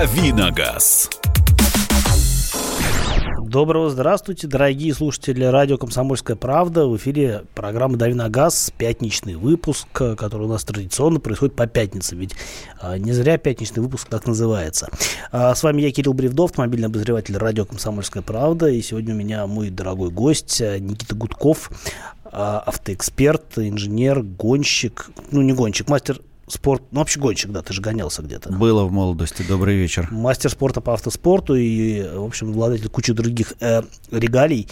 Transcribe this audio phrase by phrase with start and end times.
[0.00, 1.10] Давиногаз.
[3.42, 6.86] Доброго здравствуйте, дорогие слушатели радио «Комсомольская правда».
[6.86, 12.18] В эфире программа «Дави на газ», пятничный выпуск, который у нас традиционно происходит по пятницам.
[12.18, 12.34] Ведь
[12.80, 14.88] а, не зря пятничный выпуск так называется.
[15.32, 18.68] А, с вами я, Кирилл Бревдов, автомобильный обозреватель радио «Комсомольская правда».
[18.68, 21.70] И сегодня у меня мой дорогой гость а, Никита Гудков,
[22.32, 28.22] автоэксперт, инженер, гонщик, ну не гонщик, мастер спорт, ну вообще гонщик, да, ты же гонялся
[28.22, 28.52] где-то.
[28.52, 30.08] Было в молодости, добрый вечер.
[30.10, 34.68] Мастер спорта по автоспорту и, в общем, обладатель кучи других э, регалий.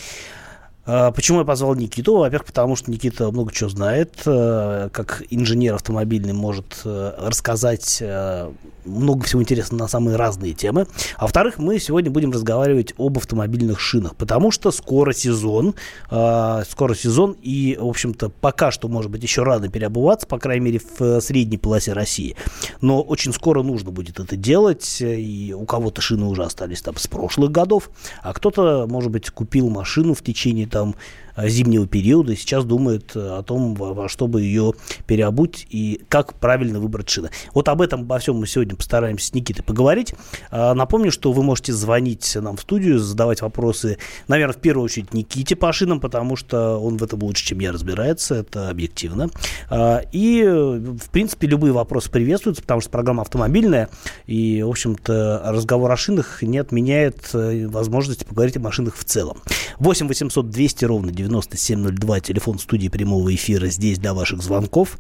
[0.91, 2.17] А, почему я позвал Никиту?
[2.17, 8.51] Во-первых, потому что Никита много чего знает, э, как инженер автомобильный может э, рассказать э,
[8.87, 10.87] много всего интересного на самые разные темы.
[11.19, 15.75] А во-вторых, мы сегодня будем разговаривать об автомобильных шинах, потому что скоро сезон,
[16.07, 20.81] скоро сезон, и, в общем-то, пока что, может быть, еще рано переобуваться, по крайней мере,
[20.99, 22.35] в средней полосе России.
[22.81, 27.07] Но очень скоро нужно будет это делать, и у кого-то шины уже остались там с
[27.07, 27.91] прошлых годов,
[28.23, 33.39] а кто-то, может быть, купил машину в течение там Э, зимнего периода сейчас думает э,
[33.39, 34.75] о том, во, во что бы ее
[35.07, 37.31] переобуть и как правильно выбрать шины.
[37.55, 40.15] Вот об этом, обо всем мы сегодня постараемся с Никитой поговорить.
[40.51, 45.15] А, напомню, что вы можете звонить нам в студию, задавать вопросы, наверное, в первую очередь
[45.15, 49.31] Никите по шинам, потому что он в этом лучше, чем я разбирается, это объективно.
[49.71, 53.89] А, и, в принципе, любые вопросы приветствуются, потому что программа автомобильная,
[54.27, 59.39] и, в общем-то, разговор о шинах не отменяет э, возможности поговорить о машинах в целом.
[59.79, 64.99] 8 800 200 ровно 9702, телефон студии прямого эфира здесь для ваших звонков.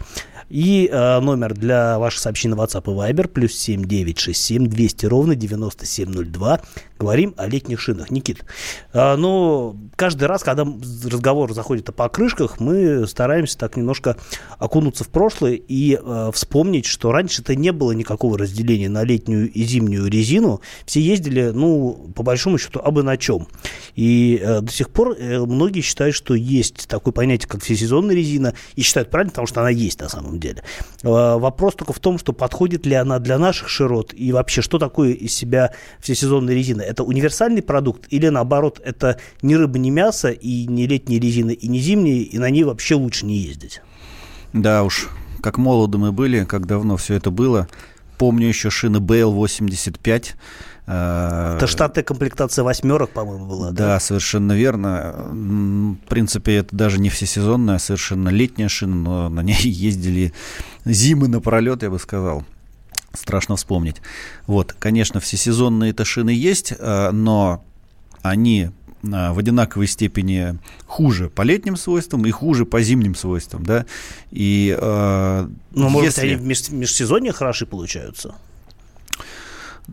[0.49, 6.61] И э, номер для ваших сообщений на WhatsApp и Viber плюс 7967 200 ровно 9702.
[6.99, 8.11] Говорим о летних шинах.
[8.11, 8.45] Никит,
[8.93, 10.67] э, ну, каждый раз, когда
[11.05, 14.17] разговор заходит о покрышках, мы стараемся так немножко
[14.59, 19.63] окунуться в прошлое и э, вспомнить, что раньше-то не было никакого разделения на летнюю и
[19.63, 20.61] зимнюю резину.
[20.87, 23.47] Все ездили, ну, по большому счету, абы на чем.
[23.95, 28.55] И э, до сих пор э, многие считают, что есть такое понятие, как всесезонная резина,
[28.75, 30.65] и считают правильно, потому что она есть на самом деле.
[31.03, 35.13] Вопрос только в том, что подходит ли она для наших широт, и вообще, что такое
[35.13, 36.88] из себя всесезонная резина?
[36.89, 41.69] Это универсальный продукт, или наоборот, это ни рыба, ни мясо, и не летняя резина, и
[41.69, 43.83] не зимняя, и на ней вообще лучше не ездить?
[44.53, 45.09] Да уж,
[45.43, 47.69] как молоды мы были, как давно все это было.
[48.17, 50.35] Помню еще шины BL-85,
[50.89, 53.71] это штатная комплектация восьмерок, по-моему, была.
[53.73, 55.15] Да, да, совершенно верно.
[55.31, 60.33] В принципе, это даже не всесезонная, а совершенно летняя шина, но на ней ездили
[60.87, 62.43] зимы напролет, я бы сказал.
[63.13, 63.97] Страшно вспомнить.
[64.47, 67.65] Вот, конечно, всесезонные это шины есть, а, но
[68.23, 68.71] они
[69.13, 73.87] а, в одинаковой степени хуже по летним свойствам и хуже по зимним свойствам, да.
[74.31, 78.35] И, э, ну, может быть, они в межсезонье хороши получаются?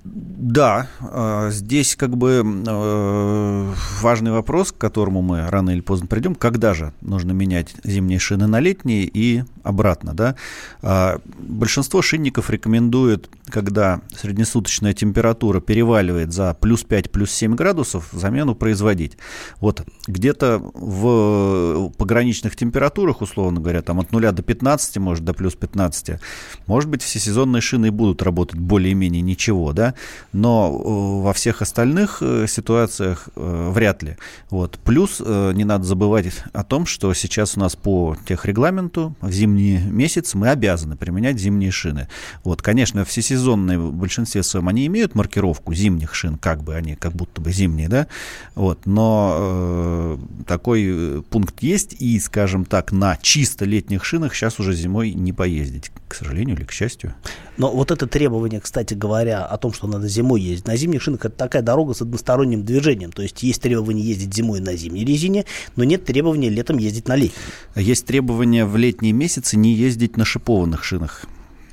[0.03, 6.35] Да, а, здесь как бы э, важный вопрос, к которому мы рано или поздно придем,
[6.35, 10.13] когда же нужно менять зимние шины на летние и обратно.
[10.13, 10.35] Да?
[10.81, 18.55] А, большинство шинников рекомендуют, когда среднесуточная температура переваливает за плюс 5, плюс 7 градусов, замену
[18.55, 19.17] производить.
[19.59, 25.55] Вот где-то в пограничных температурах, условно говоря, там от 0 до 15, может до плюс
[25.55, 26.19] 15,
[26.67, 29.84] может быть, всесезонные шины будут работать более-менее ничего, да,
[30.33, 34.17] но э, во всех остальных э, ситуациях э, вряд ли.
[34.49, 34.79] Вот.
[34.83, 40.33] Плюс не надо забывать о том, что сейчас у нас по техрегламенту в зимний месяц
[40.33, 42.07] мы обязаны применять зимние шины.
[42.43, 47.13] Вот, конечно, всесезонные в большинстве своем они имеют маркировку зимних шин, как бы они как
[47.13, 48.07] будто бы зимние, да,
[48.55, 50.17] вот, но э,
[50.47, 55.91] такой пункт есть, и, скажем так, на чисто летних шинах сейчас уже зимой не поездить,
[56.07, 57.13] к сожалению или к счастью.
[57.57, 60.67] Но вот это требование, кстати говоря, о том, что надо зимой ездить.
[60.67, 63.11] На зимних шинах это такая дорога с односторонним движением.
[63.11, 67.15] То есть есть требование ездить зимой на зимней резине, но нет требования летом ездить на
[67.15, 67.37] летней.
[67.75, 71.25] Есть требование в летние месяцы не ездить на шипованных шинах.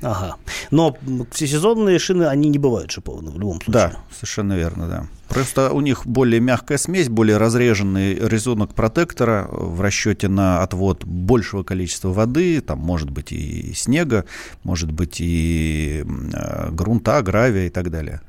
[0.03, 0.35] Ага.
[0.71, 0.95] Но
[1.31, 3.73] всесезонные шины, они не бывают шипованы в любом случае.
[3.73, 5.07] Да, совершенно верно, да.
[5.29, 11.63] Просто у них более мягкая смесь, более разреженный рисунок протектора в расчете на отвод большего
[11.63, 14.25] количества воды, там может быть и снега,
[14.63, 18.21] может быть и э, грунта, гравия и так далее.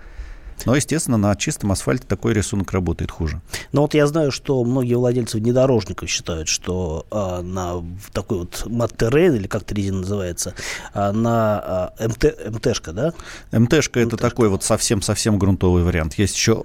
[0.64, 3.40] Но, естественно, на чистом асфальте такой рисунок работает хуже.
[3.72, 9.34] Но вот я знаю, что многие владельцы внедорожников считают, что а, на такой вот Маттерейн,
[9.34, 10.54] или как-то резина называется,
[10.92, 13.12] а, на а, МТ, МТшка, да?
[13.52, 16.14] МТшка это такой вот совсем-совсем грунтовый вариант.
[16.14, 16.64] Есть еще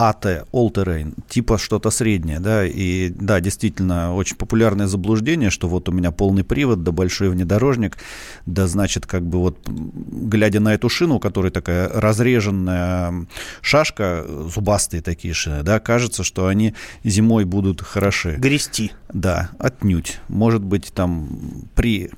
[0.00, 5.90] АТ, All Terrain, типа что-то среднее, да, и да, действительно, очень популярное заблуждение, что вот
[5.90, 7.98] у меня полный привод, да большой внедорожник,
[8.46, 13.26] да, значит, как бы вот, глядя на эту шину, у которой такая разреженная
[13.60, 16.74] шашка, зубастые такие шины, да, кажется, что они
[17.04, 18.36] зимой будут хороши.
[18.38, 18.92] Грести.
[19.12, 20.18] Да, отнюдь.
[20.28, 22.10] Может быть, там при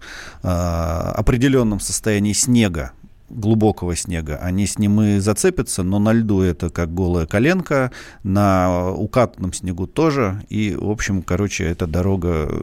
[0.42, 2.92] э, определенном состоянии снега
[3.32, 7.90] глубокого снега, они с ним и зацепятся, но на льду это как голая коленка,
[8.22, 12.48] на укатанном снегу тоже, и, в общем, короче, эта дорога...
[12.50, 12.62] Э,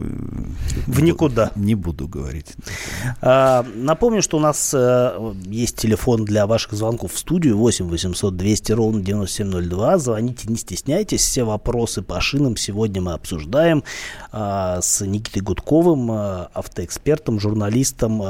[0.86, 1.50] в никуда.
[1.56, 2.54] Не буду говорить.
[3.20, 8.36] А, напомню, что у нас а, есть телефон для ваших звонков в студию 8 800
[8.36, 9.98] 200 ровно 9702.
[9.98, 13.82] Звоните, не стесняйтесь, все вопросы по шинам сегодня мы обсуждаем
[14.32, 18.22] а, с Никитой Гудковым, а, автоэкспертом, журналистом,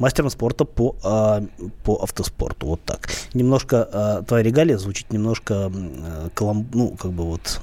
[0.00, 1.44] мастером спорта по, а,
[1.84, 2.66] по автоспорту.
[2.66, 3.08] Вот так.
[3.34, 7.60] Немножко а, твоя регалия звучит немножко а, калам, ну, как бы вот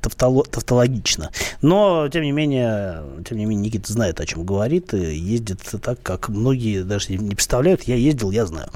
[0.00, 1.30] тавтоло, тавтологично.
[1.62, 6.02] Но, тем не менее, тем не менее, Никита знает, о чем говорит, и ездит так,
[6.02, 7.82] как многие даже не представляют.
[7.84, 8.68] Я ездил, я знаю.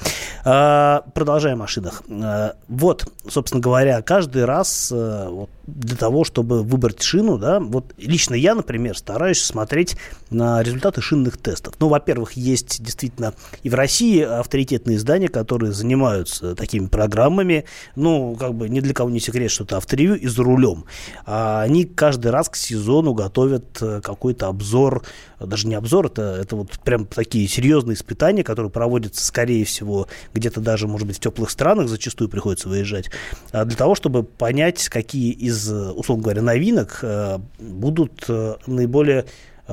[0.45, 2.03] А, продолжаем о шинах.
[2.09, 7.95] А, вот, собственно говоря, каждый раз а, вот, для того, чтобы выбрать шину, да, вот
[7.97, 9.97] лично я, например, стараюсь смотреть
[10.31, 11.75] на результаты шинных тестов.
[11.81, 17.65] Ну, во-первых, есть действительно и в России авторитетные издания, которые занимаются такими программами.
[17.97, 20.85] Ну, как бы ни для кого не секрет, что это авторевью из рулем.
[21.27, 25.05] А они каждый раз к сезону готовят э, какой-то обзор,
[25.41, 30.61] даже не обзор, это, это вот прям такие серьезные испытания, которые проводятся, скорее всего, где-то
[30.61, 33.11] даже, может быть, в теплых странах зачастую приходится выезжать,
[33.53, 39.27] а для того, чтобы понять, какие из, условно говоря, новинок э, будут э, наиболее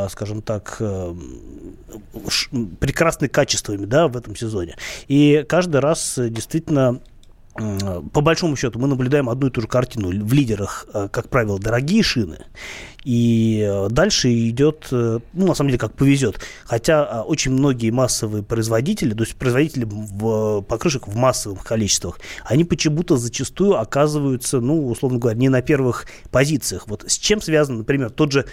[0.07, 0.81] скажем так,
[2.79, 4.77] прекрасными качествами да, в этом сезоне.
[5.09, 7.01] И каждый раз действительно
[7.53, 10.09] по большому счету мы наблюдаем одну и ту же картину.
[10.09, 12.45] В лидерах, э, как правило, дорогие шины,
[13.03, 16.39] и э, дальше идет, э, ну, на самом деле, как повезет.
[16.65, 22.63] Хотя а, очень многие массовые производители, то есть производители в, покрышек в массовых количествах, они
[22.63, 26.88] почему-то зачастую оказываются, ну, условно говоря, не на первых позициях.
[26.88, 28.45] Вот с чем связан, например, тот же,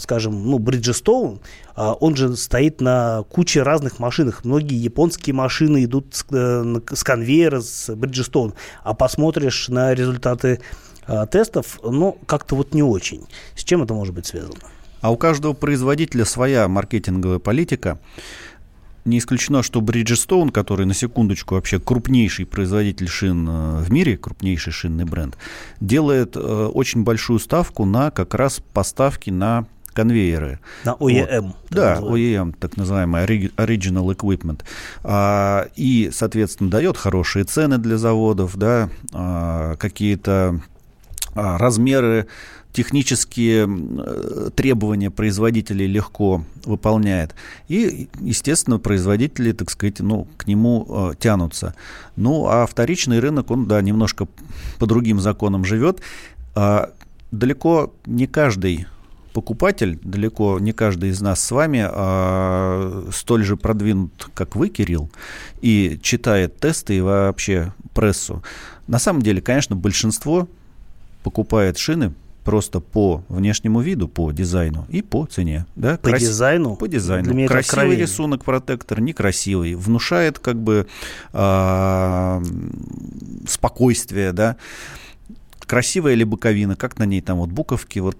[0.00, 1.40] скажем, ну, Bridgestone,
[1.76, 4.44] он же стоит на куче разных машинах.
[4.44, 10.60] Многие японские машины идут с конвейера, с Bridgestone, а посмотришь на результаты
[11.06, 13.26] а, тестов, но как-то вот не очень.
[13.54, 14.60] С чем это может быть связано?
[15.00, 17.98] А у каждого производителя своя маркетинговая политика.
[19.04, 24.72] Не исключено, что Bridgestone, который на секундочку вообще крупнейший производитель шин э, в мире, крупнейший
[24.72, 25.36] шинный бренд,
[25.80, 30.60] делает э, очень большую ставку на как раз поставки на конвейеры.
[30.84, 31.40] На OEM.
[31.40, 31.56] Вот.
[31.70, 34.60] Да, OEM, так называемый Original Equipment.
[35.02, 40.60] А, и, соответственно, дает хорошие цены для заводов, да, а, какие-то
[41.34, 42.26] размеры,
[42.72, 47.34] технические э, требования производителей легко выполняет.
[47.68, 51.74] И, естественно, производители, так сказать, ну, к нему э, тянутся.
[52.16, 54.26] Ну, а вторичный рынок, он, да, немножко
[54.78, 56.00] по другим законам живет.
[56.54, 56.92] А,
[57.30, 58.86] далеко не каждый
[59.34, 65.10] покупатель, далеко не каждый из нас с вами а, столь же продвинут, как вы, Кирилл,
[65.60, 68.42] и читает тесты и вообще прессу.
[68.86, 70.48] На самом деле, конечно, большинство
[71.22, 72.12] покупает шины
[72.44, 75.66] просто по внешнему виду, по дизайну и по цене.
[75.76, 75.96] Да?
[75.96, 76.20] По Крас...
[76.20, 76.76] дизайну?
[76.76, 77.24] По дизайну.
[77.24, 79.74] Для меня Красивый рисунок протектор, некрасивый.
[79.74, 80.86] Внушает как бы
[81.32, 82.42] э,
[83.46, 84.56] спокойствие, да
[85.72, 88.18] красивая ли боковина, как на ней там вот буковки, вот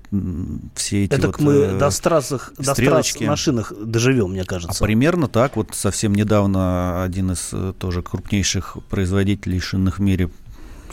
[0.74, 1.40] все эти Это вот...
[1.40, 4.82] мы э, до страсах, до страс на шинах доживем, мне кажется.
[4.82, 5.56] А примерно так.
[5.56, 10.30] Вот совсем недавно один из э, тоже крупнейших производителей шинных в мире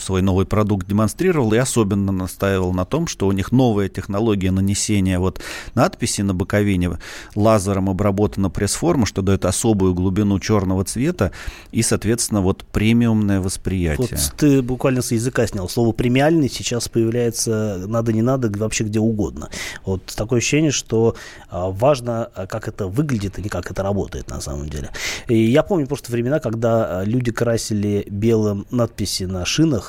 [0.02, 5.20] свой новый продукт демонстрировал и особенно настаивал на том, что у них новая технология нанесения
[5.20, 5.42] вот
[5.76, 6.98] надписи на боковине
[7.36, 11.32] лазером обработана пресс-форма, что дает особую глубину черного цвета
[11.72, 14.08] и, соответственно, вот премиумное восприятие.
[14.12, 15.70] Вот ты буквально с языка снял.
[15.70, 19.50] Слово премиальный сейчас появляется надо не надо вообще где угодно.
[19.86, 21.16] Вот такое ощущение, что
[21.50, 24.90] а, важно, а, как это выглядит и не как это работает на самом деле.
[25.28, 29.89] И я помню просто времена, когда а, люди красили белым надписи на шинах,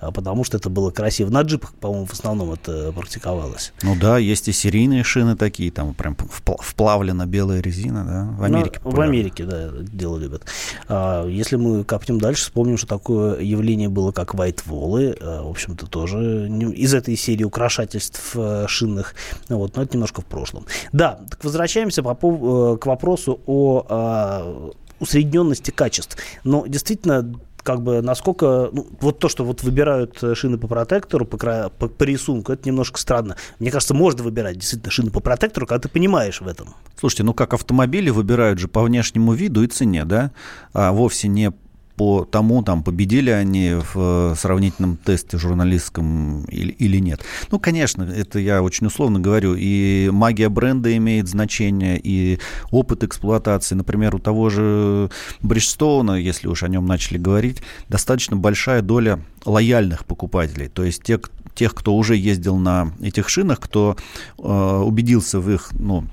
[0.00, 1.30] а, потому что это было красиво.
[1.30, 3.72] На джипах, по-моему, в основном это практиковалось.
[3.82, 8.80] Ну да, есть и серийные шины такие, там прям вплавлена белая резина, да, в Америке.
[8.82, 10.44] Ну, в Америке, да, дело любят.
[10.88, 15.86] А, если мы копнем дальше, вспомним, что такое явление было, как вайтволы, а, в общем-то,
[15.86, 19.14] тоже из этой серии украшательств шинных,
[19.48, 20.66] вот, но это немножко в прошлом.
[20.92, 26.16] Да, так возвращаемся по, э, к вопросу о усредненности качеств.
[26.44, 31.36] Но действительно как бы насколько, ну, вот то, что вот выбирают шины по протектору, по,
[31.70, 33.36] по, по рисунку, это немножко странно.
[33.58, 36.74] Мне кажется, можно выбирать действительно шины по протектору, когда ты понимаешь в этом.
[36.98, 40.32] Слушайте, ну как автомобили выбирают же по внешнему виду и цене, да,
[40.72, 41.52] а вовсе не
[42.00, 47.20] по тому, там, победили они в сравнительном тесте журналистском или, или нет.
[47.50, 52.38] Ну, конечно, это я очень условно говорю, и магия бренда имеет значение, и
[52.70, 53.74] опыт эксплуатации.
[53.74, 55.10] Например, у того же
[55.42, 57.58] Бриджстоуна, если уж о нем начали говорить,
[57.90, 61.20] достаточно большая доля лояльных покупателей, то есть тех,
[61.54, 63.98] тех кто уже ездил на этих шинах, кто
[64.38, 66.06] э, убедился в их, ну,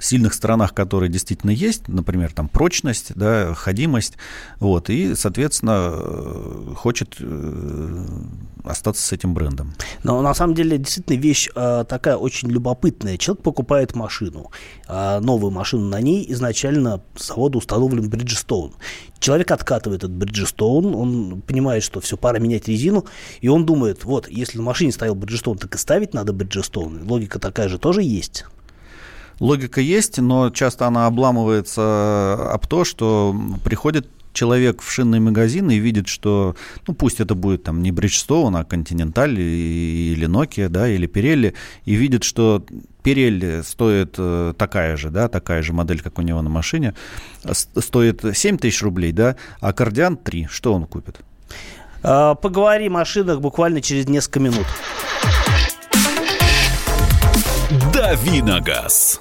[0.00, 4.14] сильных сторонах, которые действительно есть, например, там прочность, да, ходимость,
[4.60, 8.06] вот, и, соответственно, э, хочет э,
[8.64, 9.74] остаться с этим брендом.
[10.02, 13.16] Но на самом деле действительно вещь э, такая очень любопытная.
[13.16, 14.50] Человек покупает машину,
[14.88, 18.72] э, новую машину, на ней изначально с завода установлен Bridgestone.
[19.18, 23.06] Человек откатывает этот Bridgestone, он понимает, что все, пора менять резину,
[23.40, 27.08] и он думает, вот, если на машине стоял Bridgestone, так и ставить надо Bridgestone.
[27.08, 28.44] Логика такая же тоже есть.
[29.40, 35.76] Логика есть, но часто она обламывается об то, что приходит человек в шинный магазин и
[35.78, 36.54] видит, что,
[36.86, 41.54] ну, пусть это будет там не Bridgestone, а Continental или Nokia, да, или Pirelli,
[41.84, 42.64] и видит, что
[43.02, 46.94] Pirelli стоит э, такая же, да, такая же модель, как у него на машине,
[47.52, 50.46] стоит 7 тысяч рублей, да, а Кардиан 3.
[50.50, 51.20] Что он купит?
[52.02, 54.66] А, поговорим о шинах буквально через несколько минут.
[57.92, 59.18] Давиногаз.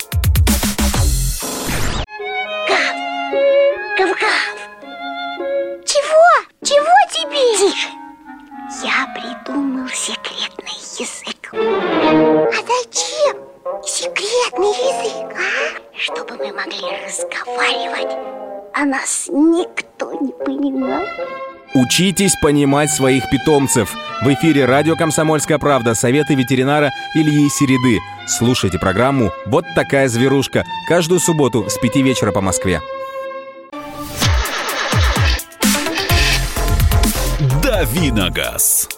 [7.57, 7.87] Тише!
[8.83, 11.49] Я придумал секретный язык.
[11.51, 13.35] А зачем
[13.83, 15.97] секретный язык, а?
[15.97, 18.15] Чтобы мы могли разговаривать,
[18.75, 21.03] а нас никто не понимал.
[21.73, 23.91] Учитесь понимать своих питомцев.
[24.21, 27.97] В эфире радио «Комсомольская правда» советы ветеринара Ильи Середы.
[28.27, 32.81] Слушайте программу «Вот такая зверушка» каждую субботу с 5 вечера по Москве.
[37.77, 38.96] Давиногаз.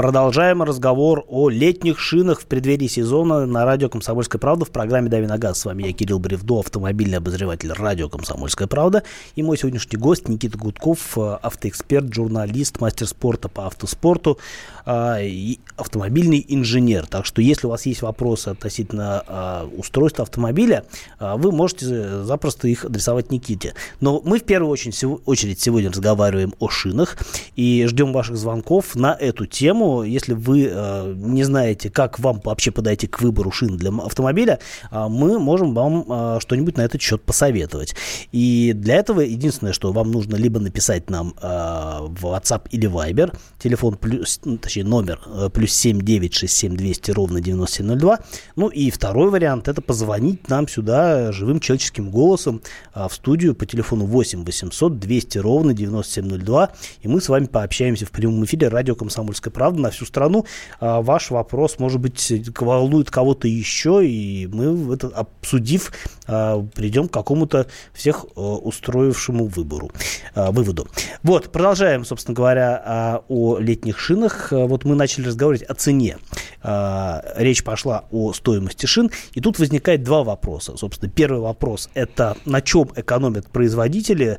[0.00, 5.26] Продолжаем разговор о летних шинах в преддверии сезона на радио «Комсомольская правда» в программе «Дави
[5.26, 5.60] на газ».
[5.60, 9.02] С вами я, Кирилл Бревдо, автомобильный обозреватель радио «Комсомольская правда».
[9.34, 14.38] И мой сегодняшний гость Никита Гудков, э, автоэксперт, журналист, мастер спорта по автоспорту
[14.86, 17.06] а, и автомобильный инженер.
[17.06, 20.86] Так что, если у вас есть вопросы относительно а, устройства автомобиля,
[21.18, 23.74] вы можете запросто их адресовать Никите.
[24.00, 27.18] Но мы в первую очередь сегодня разговариваем о шинах
[27.54, 32.70] и ждем ваших звонков на эту тему если вы э, не знаете, как вам вообще
[32.70, 34.58] подойти к выбору шин для автомобиля,
[34.90, 37.94] э, мы можем вам э, что-нибудь на этот счет посоветовать.
[38.32, 43.36] И для этого единственное, что вам нужно либо написать нам э, в WhatsApp или Viber,
[43.58, 48.18] телефон плюс, ну, точнее номер э, плюс 7967 ровно 9702.
[48.56, 52.62] Ну и второй вариант это позвонить нам сюда живым человеческим голосом
[52.94, 56.70] э, в студию по телефону 8 800 200 ровно 9702,
[57.02, 60.46] и мы с вами пообщаемся в прямом эфире радио «Комсомольская правда» на всю страну.
[60.80, 65.92] А, ваш вопрос, может быть, волнует кого-то еще, и мы, это, обсудив,
[66.26, 69.90] а, придем к какому-то всех а, устроившему выбору,
[70.34, 70.88] выводу.
[71.22, 74.48] Вот, продолжаем, собственно говоря, о летних шинах.
[74.52, 76.18] Вот мы начали разговаривать о цене.
[76.62, 80.76] Речь пошла о стоимости шин, и тут возникает два вопроса.
[80.76, 84.38] Собственно, первый вопрос– это на чем экономят производители,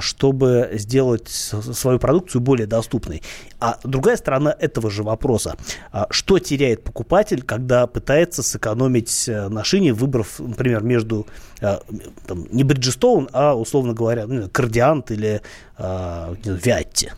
[0.00, 3.22] чтобы сделать свою продукцию более доступной.
[3.60, 5.56] А другая сторона этого же вопроса.
[5.92, 11.26] А что теряет покупатель, когда пытается сэкономить э, на шине, выбрав, например, между
[11.60, 11.78] э,
[12.26, 15.40] там, не Bridgestone, а, условно говоря, ну, Кардиант или
[15.78, 17.12] э, Виатти?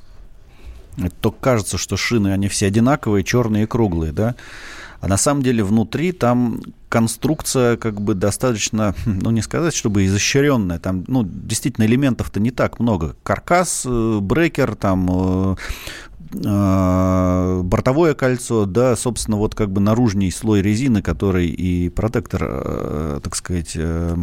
[1.20, 4.34] Только кажется, что шины, они все одинаковые, черные и круглые, да?
[5.00, 10.78] А на самом деле внутри там конструкция как бы достаточно, ну не сказать, чтобы изощренная,
[10.78, 13.14] там, ну, действительно элементов-то не так много.
[13.22, 15.56] Каркас, брекер, там, э,
[16.32, 23.36] бортовое кольцо, да, собственно, вот как бы наружный слой резины, который и протектор, э, так
[23.36, 24.16] сказать, э,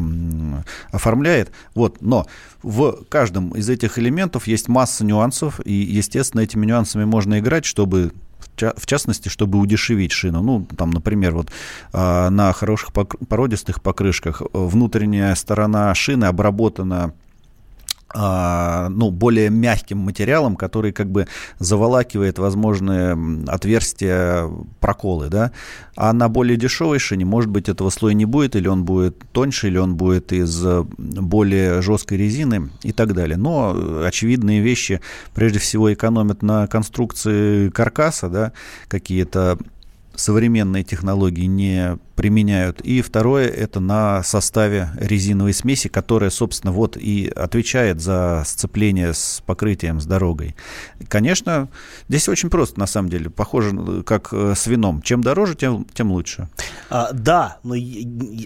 [0.91, 1.51] оформляет.
[1.75, 2.27] Вот, но
[2.61, 8.11] в каждом из этих элементов есть масса нюансов, и, естественно, этими нюансами можно играть, чтобы
[8.55, 10.43] в частности, чтобы удешевить шину.
[10.43, 11.49] Ну, там, например, вот
[11.91, 17.13] э, на хороших породистых покрышках внутренняя сторона шины обработана а,
[18.13, 21.27] ну, более мягким материалом, который как бы
[21.59, 23.17] заволакивает возможные
[23.47, 25.51] отверстия, проколы, да,
[25.95, 29.67] а на более дешевой шине, может быть, этого слоя не будет, или он будет тоньше,
[29.67, 30.63] или он будет из
[30.97, 33.37] более жесткой резины и так далее.
[33.37, 35.01] Но очевидные вещи,
[35.33, 38.53] прежде всего, экономят на конструкции каркаса, да,
[38.87, 39.57] какие-то
[40.15, 42.81] современные технологии не применяют.
[42.81, 49.41] И второе, это на составе резиновой смеси, которая, собственно, вот и отвечает за сцепление с
[49.45, 50.55] покрытием, с дорогой.
[51.07, 51.69] Конечно,
[52.07, 55.01] здесь очень просто, на самом деле, похоже, как э, с вином.
[55.01, 56.49] Чем дороже, тем, тем лучше.
[56.89, 57.75] А, да, но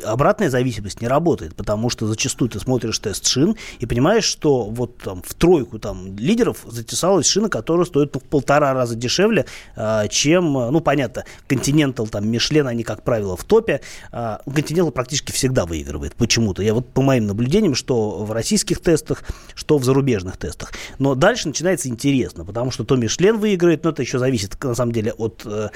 [0.06, 4.98] обратная зависимость не работает, потому что зачастую ты смотришь тест шин и понимаешь, что вот
[4.98, 9.46] там в тройку там лидеров затесалась шина, которая стоит в полтора раза дешевле,
[9.76, 11.26] а, чем, ну, понятно,
[11.58, 16.62] Continental, там, Michelin, они, как правило, в то топе, а, Continental практически всегда выигрывает почему-то.
[16.62, 19.24] Я вот по моим наблюдениям, что в российских тестах,
[19.56, 20.74] что в зарубежных тестах.
[21.00, 24.92] Но дальше начинается интересно, потому что то Мишлен выиграет, но это еще зависит, на самом
[24.92, 25.70] деле, от, э,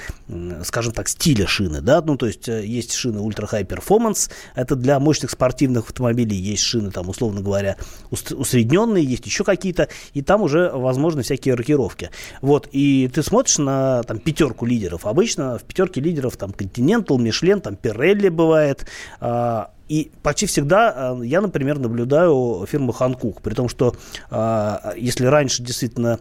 [0.64, 4.76] скажем так, стиля шины, да, ну, то есть э, есть шины Ultra High Performance, это
[4.76, 7.76] для мощных спортивных автомобилей, есть шины, там, условно говоря,
[8.10, 12.10] усредненные, есть еще какие-то, и там уже возможны всякие рокировки.
[12.40, 17.60] Вот, и ты смотришь на, там, пятерку лидеров, обычно в пятерке лидеров, там, Continental, Michelin,
[17.60, 18.86] там, Пирелли бывает.
[19.20, 23.94] А, и почти всегда а, я, например, наблюдаю фирму Ханкук, при том, что
[24.30, 26.18] а, если раньше действительно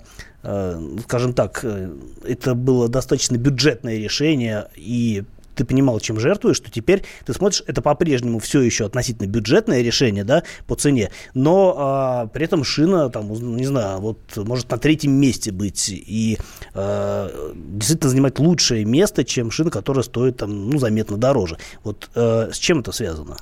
[1.04, 1.92] скажем так, э,
[2.24, 5.24] это было достаточно бюджетное решение, и
[5.62, 10.24] ты понимал, чем жертвуешь, что теперь ты смотришь, это по-прежнему все еще относительно бюджетное решение,
[10.24, 15.12] да, по цене, но а, при этом шина, там, не знаю, вот может на третьем
[15.12, 16.40] месте быть и
[16.74, 21.58] а, действительно занимать лучшее место, чем шина, которая стоит там, ну, заметно дороже.
[21.84, 23.38] Вот а, с чем это связано?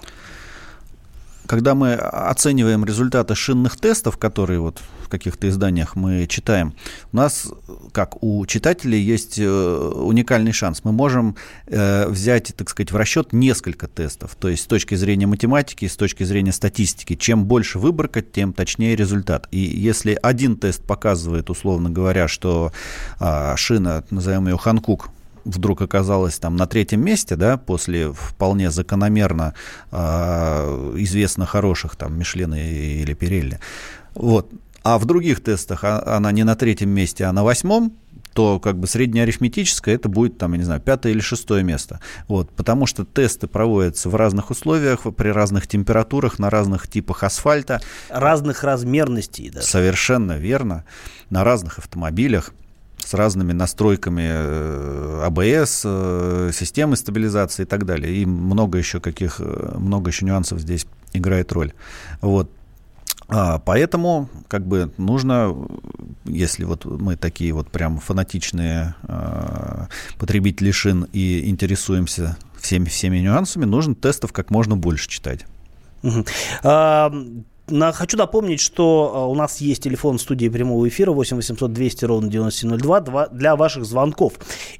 [1.47, 6.75] когда мы оцениваем результаты шинных тестов, которые вот в каких-то изданиях мы читаем,
[7.11, 7.51] у нас,
[7.93, 10.81] как у читателей, есть э, уникальный шанс.
[10.83, 11.35] Мы можем
[11.65, 14.35] э, взять, так сказать, в расчет несколько тестов.
[14.35, 17.15] То есть с точки зрения математики, с точки зрения статистики.
[17.15, 19.47] Чем больше выборка, тем точнее результат.
[19.49, 22.71] И если один тест показывает, условно говоря, что
[23.19, 25.09] а, шина, назовем ее Ханкук,
[25.43, 29.53] вдруг оказалась там на третьем месте, да, после вполне закономерно
[29.91, 33.59] э, известно хороших там Мишлена или Перелли.
[34.15, 34.51] Вот.
[34.89, 37.95] А в других тестах она не на третьем месте, а на восьмом,
[38.33, 41.99] то как бы среднеарифметическое это будет там, я не знаю, пятое или шестое место.
[42.27, 47.81] Вот, потому что тесты проводятся в разных условиях, при разных температурах, на разных типах асфальта.
[48.09, 49.61] Разных размерностей, да.
[49.61, 50.85] Совершенно верно.
[51.29, 52.51] На разных автомобилях
[52.97, 58.11] с разными настройками э, АБС, э, системы стабилизации и так далее.
[58.11, 61.73] И много еще каких, э, много еще нюансов здесь играет роль.
[62.21, 62.49] Вот.
[63.29, 65.55] А, поэтому, как бы, нужно,
[66.25, 69.85] если вот мы такие вот прям фанатичные э,
[70.17, 75.45] потребители шин и интересуемся всеми, всеми нюансами, нужно тестов как можно больше читать.
[76.63, 77.11] А,
[77.93, 83.27] хочу напомнить, что у нас есть телефон студии прямого эфира 8 800 200 ровно 9702
[83.27, 84.33] для ваших звонков.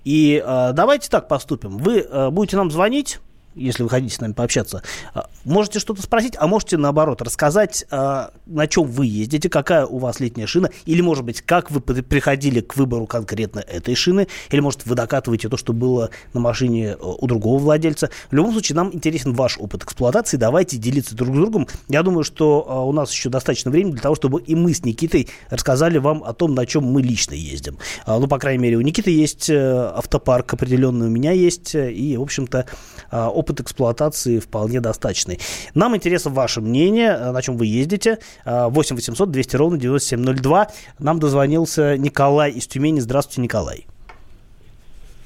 [0.04, 1.78] И давайте так поступим.
[1.78, 3.20] Вы будете нам звонить
[3.60, 4.82] если вы хотите с нами пообщаться,
[5.14, 9.98] а, можете что-то спросить, а можете наоборот рассказать, а, на чем вы ездите, какая у
[9.98, 14.60] вас летняя шина, или, может быть, как вы приходили к выбору конкретно этой шины, или,
[14.60, 18.10] может, вы докатываете то, что было на машине а, у другого владельца.
[18.32, 21.68] В любом случае, нам интересен ваш опыт эксплуатации, давайте делиться друг с другом.
[21.88, 25.28] Я думаю, что у нас еще достаточно времени для того, чтобы и мы с Никитой
[25.50, 27.78] рассказали вам о том, на чем мы лично ездим.
[28.08, 32.18] Ну, по крайней мере, у Никиты есть э, автопарк определенный, у меня есть, э, и,
[32.18, 32.66] в общем-то,
[33.12, 35.40] опыт эксплуатации вполне достаточный.
[35.74, 38.20] Нам интересно ваше мнение, э, на чем вы ездите.
[38.46, 40.68] 8 800 200 ровно 9702.
[41.00, 43.00] Нам дозвонился Николай из Тюмени.
[43.00, 43.86] Здравствуйте, Николай.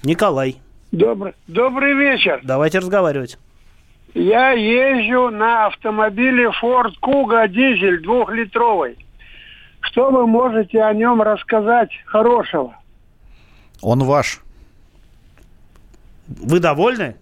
[0.04, 0.58] Николай.
[0.92, 2.42] Добрый, добрый вечер.
[2.44, 3.38] Давайте разговаривать.
[4.14, 8.98] Я езжу на автомобиле Ford Kuga дизель двухлитровый.
[9.82, 12.76] Что вы можете о нем рассказать хорошего?
[13.82, 14.42] Он ваш.
[16.28, 17.16] Вы довольны?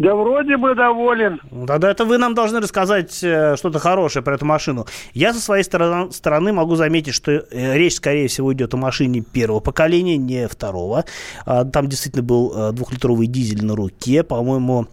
[0.00, 1.40] Да вроде бы доволен.
[1.66, 4.86] Тогда это вы нам должны рассказать э, что-то хорошее про эту машину.
[5.12, 9.20] Я со своей стороны, стороны могу заметить, что э, речь, скорее всего, идет о машине
[9.20, 11.04] первого поколения, не второго.
[11.44, 14.86] А, там действительно был э, двухлитровый дизель на руке, по-моему,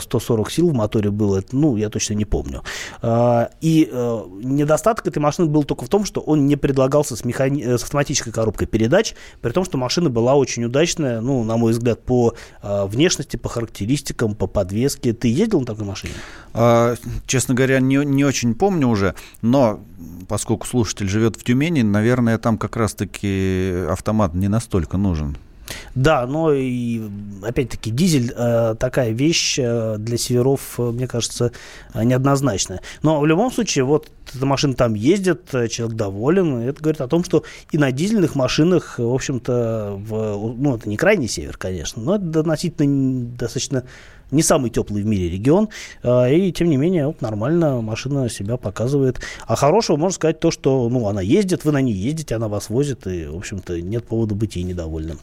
[0.00, 2.62] 140 сил в моторе было, ну, я точно не помню.
[3.02, 3.90] И
[4.42, 7.62] недостаток этой машины был только в том, что он не предлагался с, механи...
[7.62, 12.02] с автоматической коробкой передач, при том, что машина была очень удачная, ну, на мой взгляд,
[12.02, 15.12] по внешности, по характеристикам, по подвеске.
[15.12, 16.14] Ты ездил на такой машине?
[16.52, 16.94] А,
[17.26, 19.80] честно говоря, не, не очень помню уже, но
[20.28, 25.36] поскольку слушатель живет в Тюмени, наверное, там как раз-таки автомат не настолько нужен.
[25.94, 27.00] Да, но и
[27.42, 31.52] опять-таки дизель э, такая вещь э, для северов, э, мне кажется,
[31.94, 32.80] э, неоднозначная.
[33.02, 36.68] Но в любом случае, вот эта машина там ездит, э, человек доволен.
[36.68, 40.96] Это говорит о том, что и на дизельных машинах, в общем-то, в, ну, это не
[40.96, 43.84] крайний север, конечно, но это относительно достаточно
[44.30, 45.68] не самый теплый в мире регион,
[46.02, 49.20] а, и тем не менее вот, нормально машина себя показывает.
[49.46, 52.70] А хорошего можно сказать то, что ну, она ездит, вы на ней ездите, она вас
[52.70, 55.18] возит, и, в общем-то, нет повода быть ей недовольным.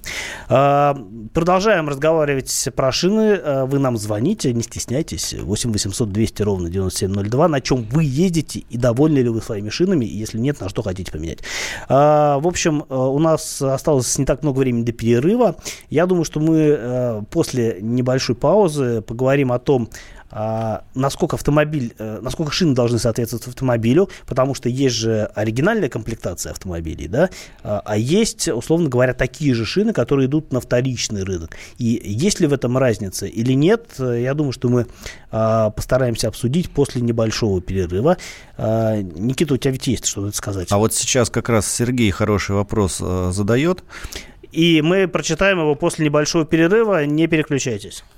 [0.49, 0.97] А,
[1.33, 3.39] продолжаем разговаривать про шины.
[3.43, 5.33] А, вы нам звоните, не стесняйтесь.
[5.33, 7.47] 8 800 200 ровно 9702.
[7.47, 10.05] На чем вы ездите и довольны ли вы своими шинами?
[10.05, 11.39] Если нет, на что хотите поменять?
[11.87, 15.55] В общем, у нас осталось не так много времени до перерыва.
[15.89, 19.89] Я думаю, что мы после небольшой паузы поговорим о том,
[20.29, 26.51] а, насколько автомобиль, э, насколько шины должны соответствовать автомобилю, потому что есть же оригинальная комплектация
[26.51, 27.29] автомобилей, да,
[27.63, 31.55] а, а есть, условно говоря, такие же шины, которые идут на вторичный рынок.
[31.77, 34.87] И есть ли в этом разница или нет, э, я думаю, что мы
[35.31, 38.17] а, постараемся обсудить после небольшого перерыва.
[38.57, 40.67] Никита, у тебя ведь есть что-то сказать?
[40.71, 43.83] А вот сейчас как раз Сергей хороший вопрос э, задает.
[44.51, 47.05] И мы прочитаем его после небольшого перерыва.
[47.05, 48.03] Не переключайтесь.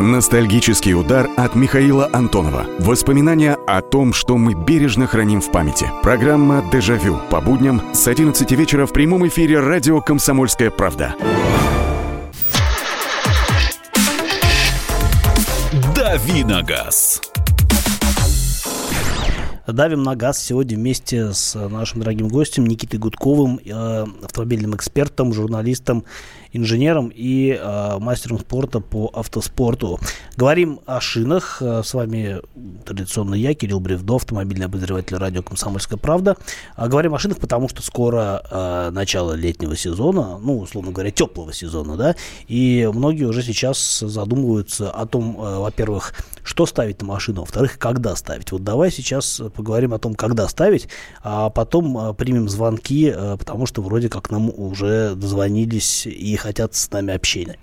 [0.00, 2.64] Ностальгический удар от Михаила Антонова.
[2.78, 5.90] Воспоминания о том, что мы бережно храним в памяти.
[6.02, 11.14] Программа «Дежавю» по будням с 11 вечера в прямом эфире радио «Комсомольская правда».
[15.94, 17.20] Давиногаз.
[19.66, 26.04] Давим на газ сегодня вместе с нашим дорогим гостем Никитой Гудковым, э, автомобильным экспертом, журналистом
[26.52, 29.98] инженером и э, мастером спорта по автоспорту.
[30.36, 31.58] Говорим о шинах.
[31.60, 32.40] Э, с вами
[32.84, 36.36] традиционно я, Кирилл Бревдо, автомобильный обозреватель радио «Комсомольская правда».
[36.76, 41.52] А говорим о шинах, потому что скоро э, начало летнего сезона, ну, условно говоря, теплого
[41.52, 42.16] сезона, да,
[42.48, 48.16] и многие уже сейчас задумываются о том, э, во-первых, что ставить на машину, во-вторых, когда
[48.16, 48.50] ставить.
[48.52, 50.88] Вот давай сейчас поговорим о том, когда ставить,
[51.22, 56.74] а потом э, примем звонки, э, потому что вроде как нам уже дозвонились и хотят
[56.74, 57.58] с нами общения.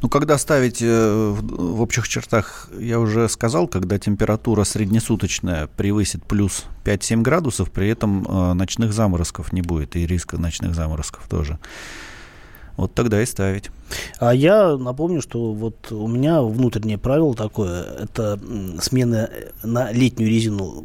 [0.00, 6.66] Ну, когда ставить э, в общих чертах, я уже сказал, когда температура среднесуточная превысит плюс
[6.84, 11.58] 5-7 градусов, при этом э, ночных заморозков не будет, и риска ночных заморозков тоже.
[12.76, 13.70] Вот тогда и ставить.
[14.18, 18.38] А я напомню, что вот у меня внутреннее правило такое, это
[18.80, 19.30] смена
[19.62, 20.84] на летнюю резину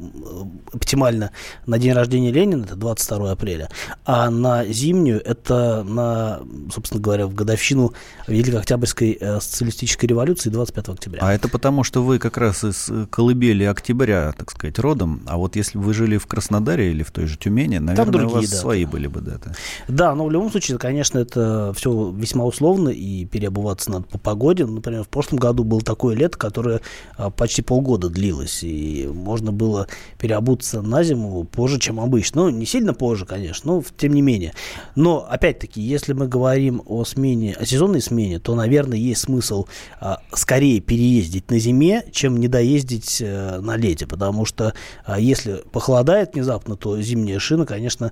[0.71, 1.31] оптимально
[1.65, 3.69] на день рождения Ленина, это 22 апреля,
[4.05, 6.41] а на зимнюю это на,
[6.73, 7.93] собственно говоря, в годовщину
[8.27, 11.19] Великой Октябрьской э, социалистической революции 25 октября.
[11.21, 15.55] А это потому, что вы как раз из колыбели октября, так сказать, родом, а вот
[15.55, 18.49] если бы вы жили в Краснодаре или в той же Тюмени, наверное, другие, у вас
[18.49, 18.55] даты.
[18.61, 19.53] свои были бы даты.
[19.87, 24.65] Да, но в любом случае, конечно, это все весьма условно, и переобуваться надо по погоде.
[24.65, 26.81] Например, в прошлом году было такое лето, которое
[27.17, 29.87] а, почти полгода длилось, и можно было
[30.19, 32.43] переобуться на зиму позже, чем обычно.
[32.43, 34.53] Ну, не сильно позже, конечно, но тем не менее.
[34.95, 39.65] Но, опять-таки, если мы говорим о смене, о сезонной смене, то, наверное, есть смысл
[39.99, 44.73] а, скорее переездить на зиме, чем не доездить а, на лете, потому что
[45.05, 48.11] а, если похолодает внезапно, то зимняя шина, конечно,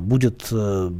[0.00, 0.92] будет, а,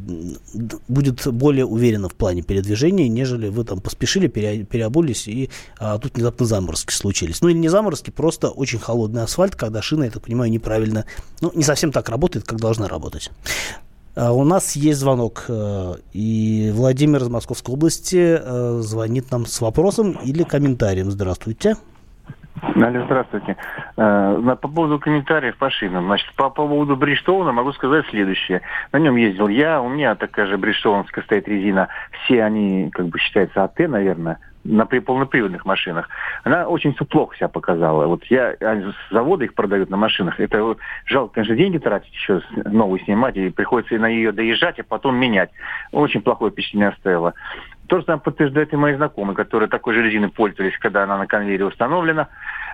[0.89, 6.17] будет более уверена в плане передвижения, нежели вы там поспешили, пере, переобулись, и а, тут
[6.17, 7.41] внезапно заморозки случились.
[7.41, 11.05] Ну или не заморозки, просто очень холодный асфальт, когда шина, я так понимаю, неправильно,
[11.41, 13.31] ну не совсем так работает, как должна работать.
[14.15, 19.61] А, у нас есть звонок, э, и Владимир из Московской области э, звонит нам с
[19.61, 21.11] вопросом или комментарием.
[21.11, 21.77] Здравствуйте.
[22.63, 23.57] Алло, здравствуйте.
[23.97, 26.07] Э, по поводу комментариев по шинам.
[26.07, 28.63] Значит, по поводу Бриджстоуна могу сказать следующее.
[28.93, 31.89] На нем ездил я, у меня такая же Бриджстоунская стоит резина.
[32.25, 36.09] Все они, как бы, считаются АТ, наверное на полноприводных машинах,
[36.45, 38.07] она очень все плохо себя показала.
[38.07, 40.39] Вот я, с завода их продают на машинах.
[40.41, 44.85] Это вот, жалко, конечно, деньги тратить еще новую снимать, и приходится на нее доезжать, а
[44.85, 45.51] потом менять.
[45.93, 47.35] Очень плохое впечатление оставило.
[47.89, 51.27] То же самое подтверждают и мои знакомые, которые такой же резиной пользовались, когда она на
[51.27, 52.29] конвейере установлена.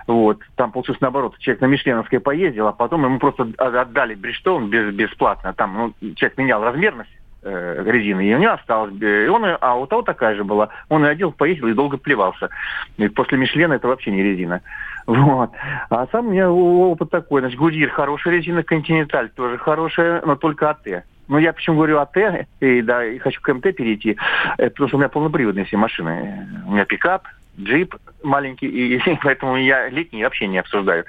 [0.07, 0.41] Вот.
[0.55, 1.37] Там получилось наоборот.
[1.39, 5.53] Человек на Мишленовской поездил, а потом ему просто отдали Бриджстоун без, бесплатно.
[5.53, 7.09] Там ну, человек менял размерность
[7.43, 8.93] э, резины, и у него осталось.
[9.01, 10.67] И он, а у того такая же была.
[10.89, 12.49] Он и одел, поездил и долго плевался.
[12.97, 14.61] И после Мишлена это вообще не резина.
[15.07, 15.51] Вот.
[15.89, 17.39] А сам у меня опыт такой.
[17.39, 21.05] Значит, Гудир хорошая резина, Континенталь тоже хорошая, но только АТ.
[21.27, 22.17] Ну, я почему говорю АТ,
[22.59, 24.17] и, да, и хочу к МТ перейти,
[24.57, 26.47] это потому что у меня полноприводные все машины.
[26.67, 27.27] У меня пикап,
[27.59, 31.05] джип маленький, и, и поэтому я летний вообще не обсуждаю.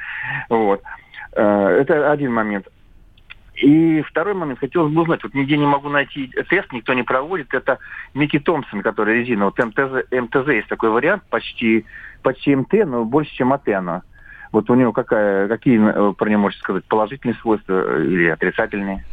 [0.48, 0.82] Вот.
[1.32, 2.66] Э, это один момент.
[3.56, 7.54] И второй момент, хотелось бы узнать, вот нигде не могу найти тест, никто не проводит,
[7.54, 7.78] это
[8.12, 11.86] Микки Томпсон, который резина, вот МТЗ, МТЗ есть такой вариант, почти,
[12.22, 14.02] почти МТ, но больше, чем АТ она.
[14.52, 19.04] Вот у него какая, какие э, про него можете сказать, положительные свойства или отрицательные?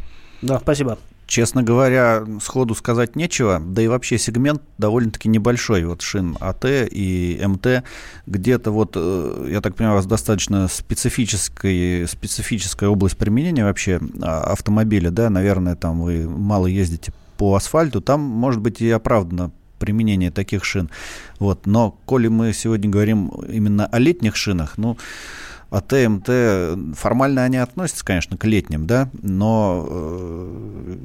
[0.44, 0.98] Да, спасибо.
[1.26, 7.42] Честно говоря, сходу сказать нечего, да и вообще сегмент довольно-таки небольшой, вот шин АТ и
[7.42, 7.82] МТ,
[8.26, 14.52] где-то вот, э, я так понимаю, у вас достаточно специфическая, специфическая область применения вообще а,
[14.52, 20.30] автомобиля, да, наверное, там вы мало ездите по асфальту, там, может быть, и оправдано применение
[20.30, 20.90] таких шин,
[21.38, 24.98] вот, но коли мы сегодня говорим именно о летних шинах, ну,
[25.80, 30.96] ТМТ, формально они относятся, конечно, к летним, да, но э,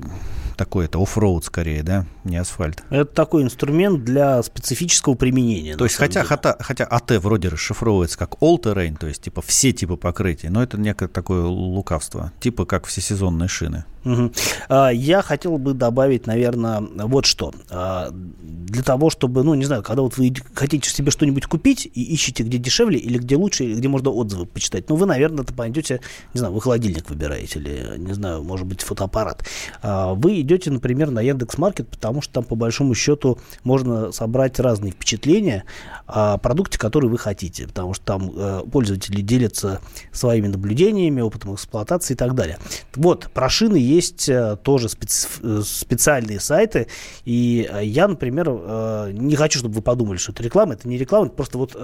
[0.59, 2.83] такой это оффроуд скорее, да, не асфальт.
[2.89, 5.77] Это такой инструмент для специфического применения.
[5.77, 9.71] То есть хотя, хотя, хотя АТ вроде расшифровывается как all terrain, то есть типа все
[9.71, 13.85] типы покрытия, но это некое такое лукавство, типа как всесезонные шины.
[14.05, 14.31] Угу.
[14.91, 17.53] Я хотел бы добавить, наверное, вот что.
[17.69, 22.03] А, для того, чтобы, ну, не знаю, когда вот вы хотите себе что-нибудь купить и
[22.03, 25.53] ищете, где дешевле или где лучше, или где можно отзывы почитать, ну, вы, наверное, это
[25.53, 26.01] пойдете,
[26.33, 29.43] не знаю, вы холодильник выбираете или, не знаю, может быть, фотоаппарат.
[29.81, 34.91] А, вы идете, например, на Яндекс.Маркет, потому что там, по большому счету, можно собрать разные
[34.91, 35.65] впечатления
[36.05, 39.81] о продукте, который вы хотите, потому что там э, пользователи делятся
[40.11, 42.57] своими наблюдениями, опытом эксплуатации и так далее.
[42.95, 46.87] Вот, про шины есть э, тоже специ э, специальные сайты,
[47.25, 48.49] и э, я, например,
[49.11, 51.75] не хочу, чтобы вы подумали, что это реклама, это не реклама, это просто вот,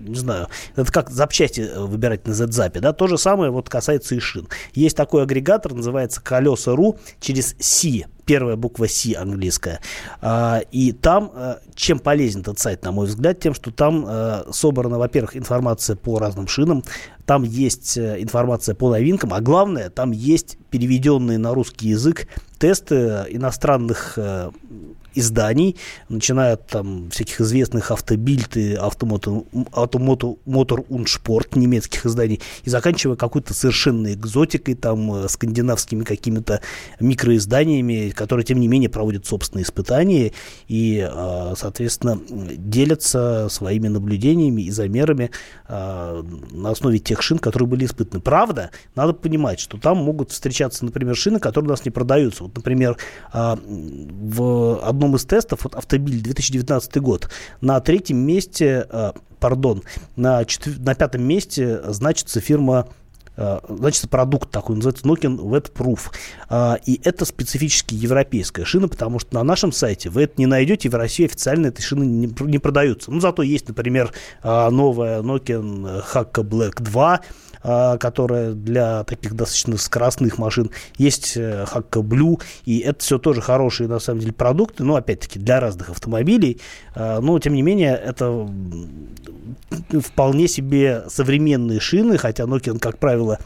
[0.00, 4.18] не знаю, это как запчасти выбирать на ZZAP, да, то же самое вот касается и
[4.18, 4.48] шин.
[4.74, 9.80] Есть такой агрегатор, называется колеса.ру через C, первая буква C английская.
[10.20, 14.44] А, и там, э, чем полезен этот сайт, на мой взгляд, тем, что там э,
[14.52, 16.82] собрана, во-первых, информация по разным шинам,
[17.26, 23.26] там есть э, информация по новинкам, а главное, там есть переведенные на русский язык тесты
[23.30, 24.18] иностранных
[25.14, 25.76] изданий,
[26.08, 33.16] начиная от там всяких известных автобильд и автомотор, автомотор мотор уншпорт немецких изданий, и заканчивая
[33.16, 36.60] какой-то совершенно экзотикой, там, э, скандинавскими какими-то
[37.00, 40.32] микроизданиями, которые, тем не менее, проводят собственные испытания
[40.68, 45.30] и, э, соответственно, делятся своими наблюдениями и замерами
[45.68, 48.20] э, на основе тех шин, которые были испытаны.
[48.20, 52.44] Правда, надо понимать, что там могут встречаться, например, шины, которые у нас не продаются.
[52.44, 52.96] Вот, например,
[53.32, 57.28] в одном одном из тестов, вот Автобиль 2019 год,
[57.60, 59.82] на третьем месте, э, пардон,
[60.16, 60.78] на, четвер...
[60.78, 62.88] на пятом месте значится фирма
[63.36, 66.12] э, значит, продукт такой, называется Nokia Wet Proof.
[66.48, 70.88] Э, и это специфически европейская шина, потому что на нашем сайте вы это не найдете,
[70.88, 73.10] в России официально этой шины не, не продаются.
[73.10, 74.12] Ну, зато есть, например,
[74.44, 77.20] новая Nokia Hakka Black 2, а,
[77.62, 80.70] которая для таких достаточно скоростных машин.
[80.96, 85.38] Есть Hakka э, Blue, и это все тоже хорошие, на самом деле, продукты, но, опять-таки,
[85.38, 86.60] для разных автомобилей.
[86.94, 88.48] А, но, тем не менее, это
[90.00, 93.38] вполне себе современные шины, хотя Nokia, как правило,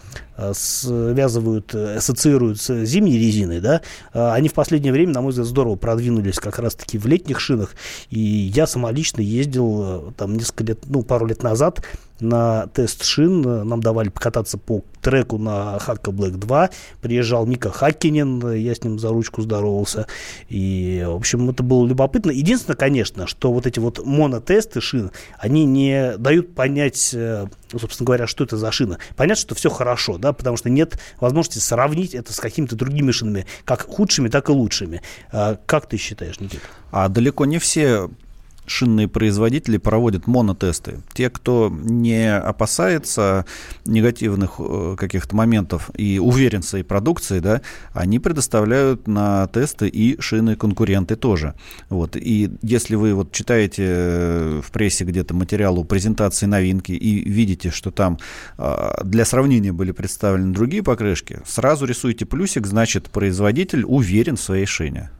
[0.52, 3.80] связывают, э, ассоциируют с зимней резиной, да,
[4.12, 7.74] э, они в последнее время, на мой взгляд, здорово продвинулись как раз-таки в летних шинах.
[8.10, 11.82] И я сама лично ездил там несколько лет, ну, пару лет назад
[12.20, 13.42] на тест шин.
[13.42, 16.70] Нам давали покататься по треку на Хакка Black 2.
[17.00, 20.06] Приезжал Мика Хаккинен, я с ним за ручку здоровался.
[20.48, 22.30] И, в общем, это было любопытно.
[22.30, 27.14] Единственное, конечно, что вот эти вот монотесты шин, они не дают понять,
[27.70, 28.98] собственно говоря, что это за шина.
[29.16, 33.46] Понятно, что все хорошо, да, потому что нет возможности сравнить это с какими-то другими шинами,
[33.64, 35.02] как худшими, так и лучшими.
[35.32, 36.64] А, как ты считаешь, Никита?
[36.90, 38.10] А далеко не все
[38.66, 41.00] шинные производители проводят монотесты.
[41.12, 43.44] Те, кто не опасается
[43.84, 50.20] негативных э, каких-то моментов и уверен в своей продукции, да, они предоставляют на тесты и
[50.20, 51.54] шины конкуренты тоже.
[51.88, 52.16] Вот.
[52.16, 57.70] И если вы вот читаете э, в прессе где-то материал о презентации новинки и видите,
[57.70, 58.18] что там
[58.58, 64.66] а, для сравнения были представлены другие покрышки, сразу рисуйте плюсик, значит, производитель уверен в своей
[64.66, 65.10] шине.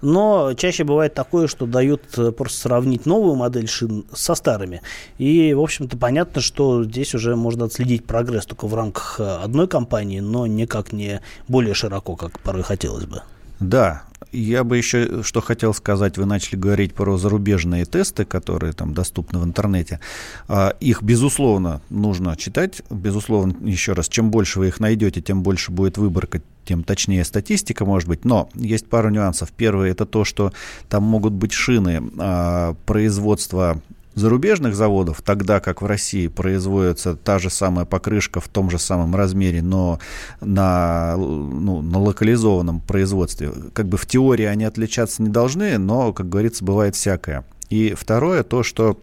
[0.00, 4.82] Но чаще бывает такое, что дают э, просто сравнить новую модель шин со старыми.
[5.18, 9.66] И, в общем-то, понятно, что здесь уже можно отследить прогресс только в рамках э, одной
[9.66, 13.22] компании, но никак не более широко, как порой хотелось бы.
[13.60, 16.16] Да, я бы еще что хотел сказать.
[16.16, 20.00] Вы начали говорить про зарубежные тесты, которые там доступны в интернете.
[20.48, 22.82] А, их, безусловно, нужно читать.
[22.90, 27.84] Безусловно, еще раз, чем больше вы их найдете, тем больше будет выборка, тем точнее статистика
[27.84, 28.24] может быть.
[28.24, 29.50] Но есть пару нюансов.
[29.52, 30.52] Первый– это то, что
[30.88, 33.80] там могут быть шины а, производства
[34.20, 39.16] зарубежных заводов, тогда как в России производится та же самая покрышка в том же самом
[39.16, 39.98] размере, но
[40.40, 43.52] на, ну, на локализованном производстве.
[43.72, 47.44] Как бы в теории они отличаться не должны, но, как говорится, бывает всякое.
[47.70, 49.00] И второе, то, что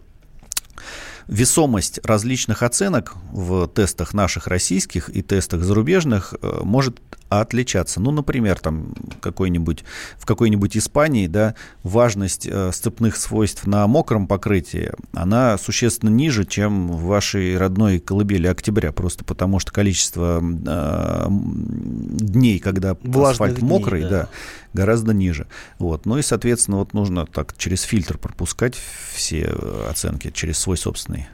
[1.28, 8.00] весомость различных оценок в тестах наших российских и тестах зарубежных э, может отличаться.
[8.00, 9.84] Ну, например, там какой-нибудь,
[10.18, 16.90] в какой-нибудь Испании да, важность э, сцепных свойств на мокром покрытии, она существенно ниже, чем
[16.90, 23.68] в вашей родной колыбели октября, просто потому что количество э, дней, когда Влажных асфальт дней,
[23.68, 24.10] мокрый, да.
[24.10, 24.30] Да,
[24.74, 25.48] гораздо ниже.
[25.80, 26.06] Вот.
[26.06, 28.76] Ну и, соответственно, вот нужно так через фильтр пропускать
[29.14, 29.54] все
[29.90, 31.28] оценки, через свой собственный.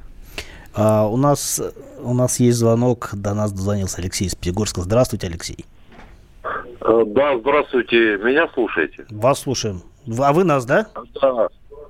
[0.75, 1.61] А, у, нас,
[1.99, 4.81] у нас есть звонок, до нас дозвонился Алексей из Пятигорска.
[4.81, 5.65] Здравствуйте, Алексей.
[6.81, 8.17] Э, да, здравствуйте.
[8.17, 9.05] Меня слушаете?
[9.09, 9.83] Вас слушаем.
[10.19, 10.87] А вы нас, да?
[11.21, 11.47] Да.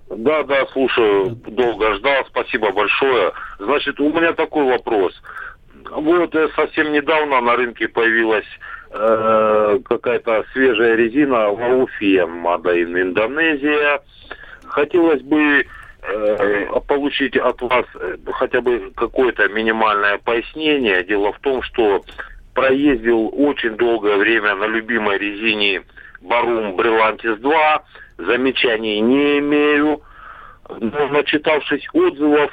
[0.10, 1.36] Да, да, слушаю.
[1.48, 2.26] Долго ждал.
[2.30, 3.32] Спасибо большое.
[3.60, 5.14] Значит, у меня такой вопрос.
[5.92, 8.46] Вот э, совсем недавно на рынке появилась
[8.94, 14.02] э, какая-то свежая резина Laufenn made in Индонезия.
[14.66, 15.66] Хотелось бы
[16.04, 21.04] э, получить от вас э, хотя бы какое-то минимальное пояснение.
[21.04, 22.04] Дело в том, что
[22.54, 25.84] проездил очень долгое время на любимой резине
[26.22, 27.84] Барум Брилантис 2,
[28.20, 30.02] замечаний не имею.
[30.80, 32.52] Но начитавшись отзывов,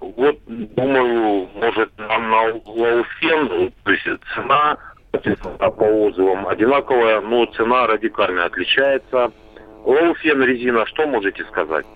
[0.00, 4.78] вот думаю, может на Лауфен, то есть цена
[5.12, 9.32] по отзывам одинаковая, но цена радикально отличается.
[9.84, 11.86] Лауфен резина, что можете сказать?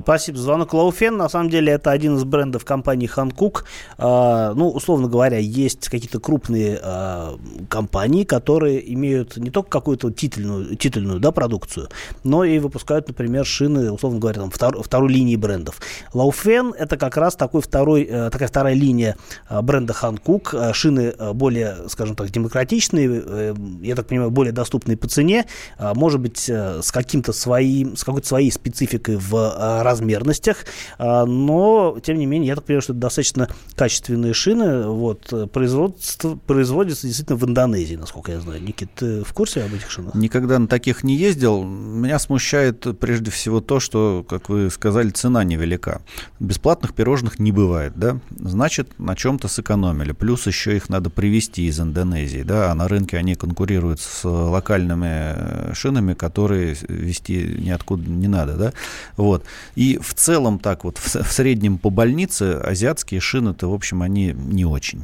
[0.00, 0.72] Спасибо за звонок.
[0.72, 3.64] Лоуфен, на самом деле, это один из брендов компании Ханкук.
[3.98, 10.76] А, ну, условно говоря, есть какие-то крупные а, компании, которые имеют не только какую-то титульную,
[10.76, 11.88] титульную да, продукцию,
[12.24, 15.80] но и выпускают, например, шины, условно говоря, там, втор, второй линии брендов.
[16.14, 19.16] Лоуфен это как раз такой второй, э, такая вторая линия
[19.48, 20.54] а, бренда Ханкук.
[20.72, 25.46] Шины более, скажем так, демократичные, э, я так понимаю, более доступные по цене,
[25.78, 30.58] может быть, э, с каким-то своим, с какой-то своей спецификой в размерностях,
[30.98, 36.36] а, но, тем не менее, я так понимаю, что это достаточно качественные шины, вот, производство,
[36.46, 38.62] производятся действительно в Индонезии, насколько я знаю.
[38.62, 40.14] Никит, ты в курсе об этих шинах?
[40.14, 41.62] Никогда на таких не ездил.
[41.62, 46.02] Меня смущает прежде всего то, что, как вы сказали, цена невелика.
[46.40, 48.20] Бесплатных пирожных не бывает, да?
[48.30, 50.12] Значит, на чем-то сэкономили.
[50.12, 55.72] Плюс еще их надо привезти из Индонезии, да, а на рынке они конкурируют с локальными
[55.74, 58.72] шинами, которые вести ниоткуда не надо, да?
[59.16, 59.44] Вот.
[59.74, 64.32] И в целом так вот, в, в среднем по больнице азиатские шины-то, в общем, они
[64.32, 65.02] не очень.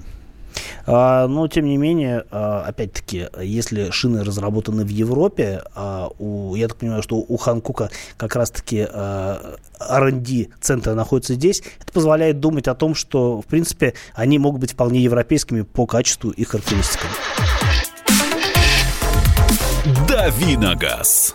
[0.86, 6.68] А, но, тем не менее, а, опять-таки, если шины разработаны в Европе, а у, я
[6.68, 12.74] так понимаю, что у Ханкука как раз-таки R&D центр находится здесь, это позволяет думать о
[12.74, 17.08] том, что, в принципе, они могут быть вполне европейскими по качеству и характеристикам.
[20.08, 21.34] Давиногаз.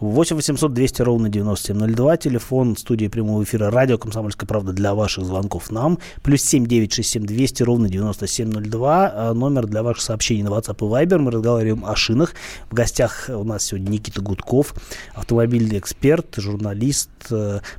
[0.00, 2.16] 8 800 200 ровно 9702.
[2.18, 5.98] Телефон студии прямого эфира радио «Комсомольская правда» для ваших звонков нам.
[6.22, 9.12] Плюс 7 967 200 ровно 9702.
[9.12, 11.18] А номер для ваших сообщений на WhatsApp и Viber.
[11.18, 12.34] Мы разговариваем о шинах.
[12.70, 14.72] В гостях у нас сегодня Никита Гудков,
[15.16, 17.17] автомобильный эксперт, журналист, э,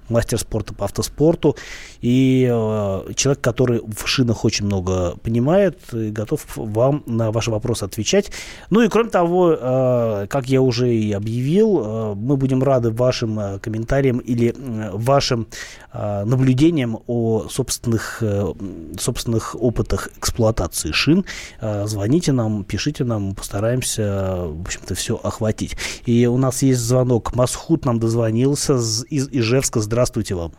[0.10, 1.56] мастер спорта по автоспорту
[2.02, 7.84] и э, человек, который в шинах очень много понимает и готов вам на ваши вопросы
[7.84, 8.32] отвечать.
[8.70, 13.40] Ну и кроме того, э, как я уже и объявил, э, мы будем рады вашим
[13.40, 15.48] э, комментариям или э, вашим
[15.94, 18.54] э, наблюдениям о собственных, э,
[18.98, 21.26] собственных опытах эксплуатации шин.
[21.62, 25.76] Э, звоните нам, пишите нам, постараемся, э, в общем-то, все охватить.
[26.06, 27.36] И у нас есть звонок.
[27.36, 28.76] Масхут нам дозвонился
[29.10, 29.80] из Ижевска.
[29.80, 30.52] Здравствуйте вам.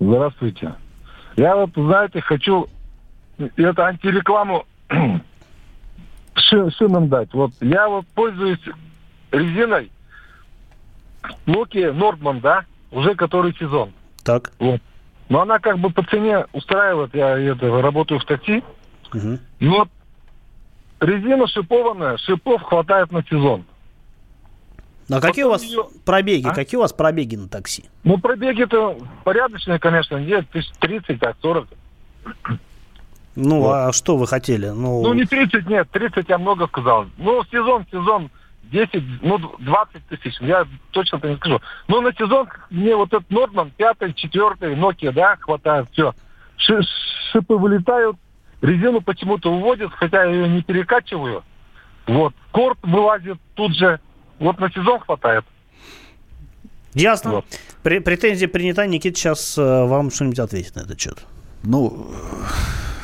[0.00, 0.74] Здравствуйте.
[1.36, 2.68] Я вот, знаете, хочу
[3.56, 4.66] это антирекламу
[6.34, 7.32] шинам дать.
[7.34, 8.60] Вот я вот пользуюсь
[9.30, 9.90] резиной
[11.46, 13.92] Nokia Nordman, да, уже который сезон.
[14.24, 14.52] Так.
[14.58, 14.80] Вот.
[15.28, 18.62] Но она как бы по цене устраивает, я это, работаю в такси.
[19.12, 19.38] Угу.
[19.58, 19.88] И вот
[21.00, 23.64] резина шипованная, шипов хватает на сезон.
[25.08, 26.48] А какие у вас ее- пробеги?
[26.48, 26.54] А?
[26.54, 27.84] Какие у вас пробеги на такси?
[28.04, 31.68] Ну, пробеги-то порядочные, конечно, нет, тысяч 30, так, 40.
[33.36, 33.72] Ну, Вот.
[33.72, 34.68] а что вы хотели?
[34.68, 37.06] Ну, Ну, не 30, нет, 30 я много сказал.
[37.18, 38.30] Ну, сезон, сезон
[38.64, 41.60] 10, ну, 20 тысяч, я точно-то не скажу.
[41.86, 46.12] Ну, на сезон мне вот этот Нордман, пятый, четвертый, Nokia, да, хватает, все.
[46.56, 48.16] шипы вылетают,
[48.62, 51.44] резину почему-то уводят, хотя я ее не перекачиваю.
[52.06, 54.00] Вот, корт вылазит тут же.
[54.38, 55.44] Вот на сезон хватает.
[56.94, 57.30] ясно.
[57.32, 57.44] Вот.
[57.82, 58.86] Пре- претензии принята.
[58.86, 61.18] Никита сейчас э, вам что-нибудь ответит на этот счет.
[61.62, 62.10] Ну,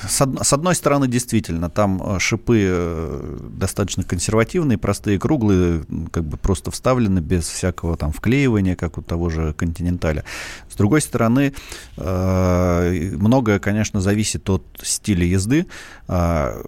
[0.09, 6.25] с, од- с одной стороны, действительно, там э, шипы э, достаточно консервативные, простые, круглые, как
[6.25, 10.25] бы просто вставлены без всякого там вклеивания, как у того же Континенталя.
[10.73, 11.53] С другой стороны,
[11.97, 15.67] э, многое, конечно, зависит от стиля езды.
[16.09, 16.63] А,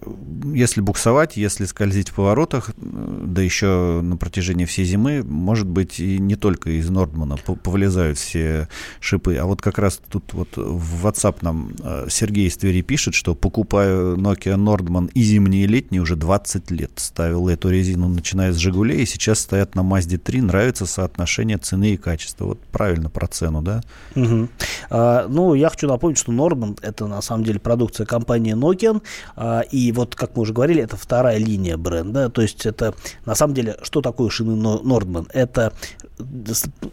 [0.53, 6.19] Если буксовать, если скользить в поворотах, да еще на протяжении всей зимы, может быть, и
[6.19, 8.67] не только из Нордмана по- повылезают все
[8.99, 9.35] шипы.
[9.37, 13.35] А вот как раз тут вот в WhatsApp нам э, Сергей из Твери пишет, что
[13.35, 16.91] покупаю Nokia Nordman и зимние, и летние уже 20 лет.
[16.97, 20.41] Ставил эту резину, начиная с «Жигулей», и сейчас стоят на Mazda 3.
[20.41, 22.45] Нравится соотношение цены и качества.
[22.45, 23.81] Вот правильно про цену, да?
[24.15, 24.49] Мгм.
[24.89, 29.01] А, ну, я хочу напомнить, что Nordman это на самом деле продукция компании Nokian.
[29.35, 32.29] А, и вот, как мы уже говорили, это вторая линия бренда.
[32.29, 32.93] То есть это
[33.25, 35.27] на самом деле, что такое шины Но- Nordman?
[35.33, 35.73] Это,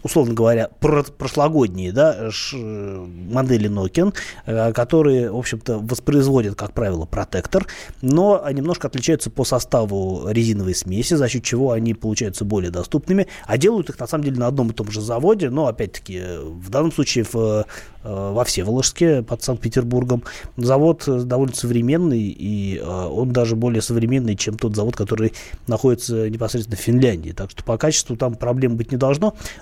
[0.02, 4.14] условно говоря, про- прошлогодние да, модели Nokian,
[4.46, 7.66] э, которые, в общем-то, воспроизводят, как правило, протектор,
[8.00, 13.58] но немножко отличаются по составу резиновой смеси, за счет чего они получаются более доступными, а
[13.58, 16.92] делают их, на самом деле, на одном и том же заводе, но, опять-таки, в данном
[16.92, 17.64] случае в, э,
[18.02, 20.24] во Всеволожске под Санкт-Петербургом.
[20.56, 25.32] Завод э, довольно современный, и он даже более современный, чем тот завод, который
[25.66, 27.30] находится непосредственно в Финляндии.
[27.30, 29.11] Так что по качеству там проблем быть не должно.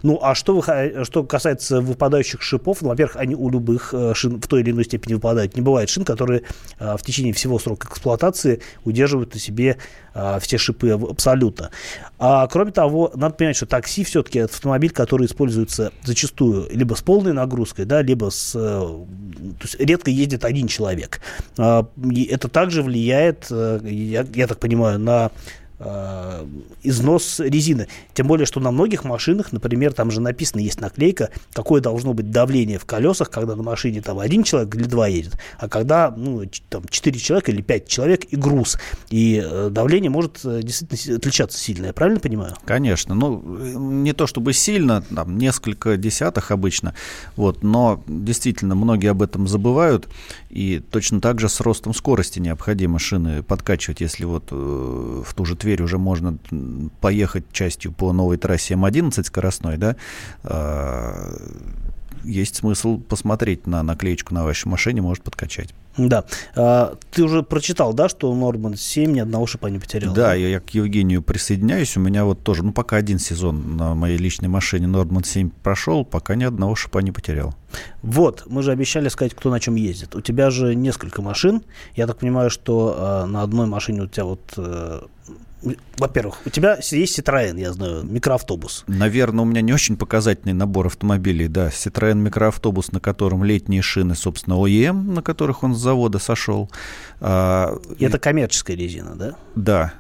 [0.03, 4.41] Ну, а что, вы, что касается выпадающих шипов, ну, во-первых, они у любых э, шин
[4.41, 5.57] в той или иной степени выпадают.
[5.57, 6.43] Не бывает шин, которые
[6.79, 9.79] э, в течение всего срока эксплуатации удерживают на себе
[10.15, 11.71] э, все шипы абсолютно.
[12.19, 17.33] А кроме того, надо понимать, что такси все-таки автомобиль, который используется зачастую либо с полной
[17.33, 18.53] нагрузкой, да, либо с...
[18.53, 19.07] То
[19.63, 21.21] есть редко ездит один человек.
[21.59, 21.87] А,
[22.29, 25.31] это также влияет, я, я так понимаю, на
[25.81, 26.47] э,
[26.83, 27.89] износ резины.
[28.15, 32.31] Тем более, что на многих машинах, например, там же написано, есть наклейка, какое должно быть
[32.31, 36.45] давление в колесах, когда на машине там один человек или два едет, а когда ну,
[36.69, 38.79] там четыре человека или пять человек и груз.
[39.09, 42.55] И э, давление может э, действительно отличаться сильно, я правильно понимаю?
[42.65, 46.95] Конечно, ну не то чтобы сильно, там несколько десятых обычно,
[47.37, 50.09] вот, но действительно многие об этом забывают,
[50.51, 55.57] и точно так же с ростом скорости необходимо шины подкачивать, если вот в ту же
[55.57, 56.39] Тверь уже можно
[57.01, 59.97] поехать частью по новой трассе М11 скоростной, да,
[60.43, 61.37] а,
[62.25, 65.75] есть смысл посмотреть на наклеечку на вашей машине, может подкачать.
[65.97, 66.25] Да.
[66.55, 70.15] А, ты уже прочитал, да, что Норман 7 ни одного шипа не потерял?
[70.15, 71.97] Да, я, я к Евгению присоединяюсь.
[71.97, 76.05] У меня вот тоже, ну, пока один сезон на моей личной машине Nordman 7 прошел,
[76.05, 77.55] пока ни одного шипа не потерял.
[78.03, 80.15] Вот, мы же обещали сказать, кто на чем ездит.
[80.15, 81.63] У тебя же несколько машин.
[81.97, 84.41] Я так понимаю, что э, на одной машине у тебя вот...
[84.57, 85.01] э,
[85.99, 88.85] во-первых, у тебя есть Citroёn, я знаю, микроавтобус.
[88.87, 91.49] Наверное, у меня не очень показательный набор автомобилей.
[91.49, 96.71] Да, Citroёn микроавтобус, на котором летние шины, собственно, OEM, на которых он с завода сошел.
[97.21, 99.37] А, это коммерческая резина, да?
[99.55, 99.93] Да,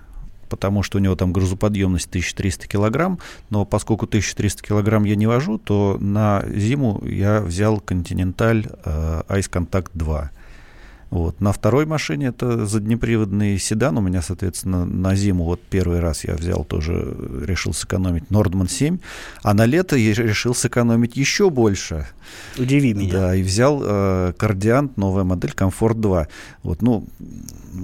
[0.51, 5.59] потому что у него там грузоподъемность 1300 килограмм, но поскольку 1300 килограмм я не вожу,
[5.59, 10.31] то на зиму я взял Continental э, Ice Contact 2.
[11.11, 11.41] Вот.
[11.41, 13.99] На второй машине это заднеприводный седан.
[13.99, 18.99] У меня, соответственно, на зиму вот первый раз я взял тоже, решил сэкономить Nordman 7,
[19.43, 22.07] а на лето я решил сэкономить еще больше.
[22.57, 23.13] Удиви меня.
[23.13, 26.29] Да, и взял э, Кардиант, новая модель, Комфорт 2.
[26.63, 27.05] Вот, ну,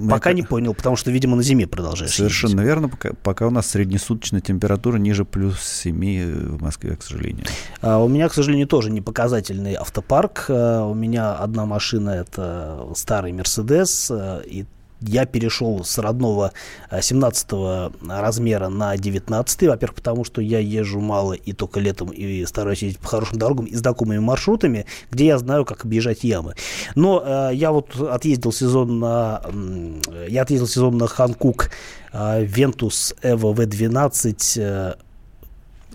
[0.09, 2.11] Пока не понял, потому что, видимо, на зиме продолжаешь.
[2.11, 2.65] Совершенно ездить.
[2.65, 2.89] верно.
[2.89, 7.45] Пока, пока у нас среднесуточная температура ниже плюс 7 в Москве, к сожалению.
[7.81, 10.45] А, у меня, к сожалению, тоже не показательный автопарк.
[10.49, 14.65] А, у меня одна машина это старый Мерседес, а, и
[15.01, 16.53] я перешел с родного
[16.99, 19.63] 17 э, размера на 19.
[19.63, 23.65] Во-первых, потому что я езжу мало и только летом, и стараюсь ездить по хорошим дорогам
[23.65, 26.55] и знакомыми маршрутами, где я знаю, как объезжать ямы.
[26.95, 29.41] Но э, я вот отъездил сезон на...
[29.45, 31.69] Э, я отъездил сезон на Ханкук
[32.11, 34.61] э, Ventus Evo V12.
[34.61, 34.95] Э,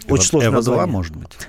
[0.08, 1.48] очень сложно Evo 2, может быть?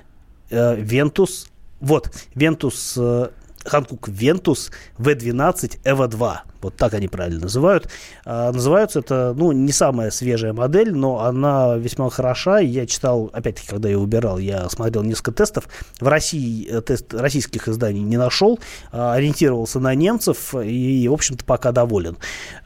[0.49, 1.47] Э, Ventus...
[1.79, 2.93] Вот, Ventus...
[2.97, 3.29] Э,
[3.65, 6.43] Ханкук Ventus V12 Evo 2.
[6.63, 7.89] Вот так они правильно называют.
[8.25, 12.59] А, называются это, ну, не самая свежая модель, но она весьма хороша.
[12.59, 15.65] Я читал, опять-таки, когда я выбирал, я смотрел несколько тестов.
[15.99, 18.59] В России э, тест российских изданий не нашел.
[18.91, 22.17] А, ориентировался на немцев и, в общем-то, пока доволен.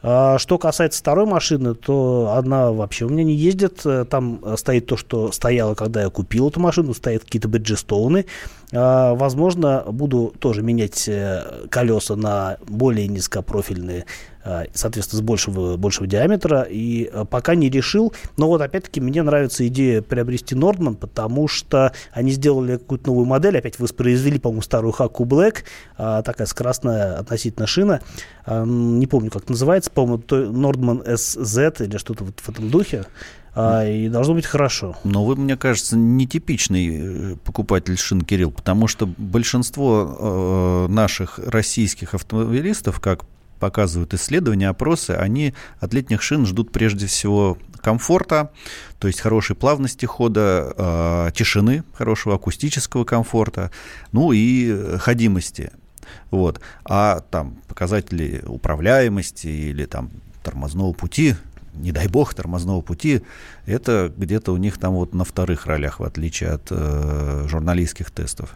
[0.02, 3.84] А, что касается второй машины, то она вообще у меня не ездит.
[4.10, 6.94] Там стоит то, что стояло, когда я купил эту машину.
[6.94, 8.26] Стоят какие-то бриджестоуны.
[8.70, 14.04] Возможно, буду тоже менять э, колеса на более низкопрофильные длинные,
[14.44, 18.12] а, соответственно, с большего, большего диаметра, и а, пока не решил.
[18.36, 23.58] Но вот, опять-таки, мне нравится идея приобрести Nordman, потому что они сделали какую-то новую модель,
[23.58, 25.64] опять воспроизвели, по-моему, старую Haku Black,
[25.96, 28.00] а, такая скоростная относительно шина,
[28.46, 33.04] не помню, как называется, по-моему, Nordman SZ или что-то вот в этом духе.
[33.54, 34.96] и должно быть хорошо.
[35.04, 42.14] Но вы, мне кажется, нетипичный э, покупатель шин, Кирилл, потому что большинство э, наших российских
[42.14, 43.24] автомобилистов, как
[43.58, 48.50] показывают исследования, опросы, они от летних шин ждут прежде всего комфорта,
[48.98, 53.70] то есть хорошей плавности хода, э, тишины, хорошего акустического комфорта,
[54.12, 55.70] ну и ходимости.
[56.30, 56.60] Вот.
[56.84, 60.10] А там показатели управляемости или там
[60.42, 61.34] тормозного пути,
[61.74, 63.22] не дай бог, тормозного пути,
[63.66, 68.54] это где-то у них там вот на вторых ролях, в отличие от э, журналистских тестов.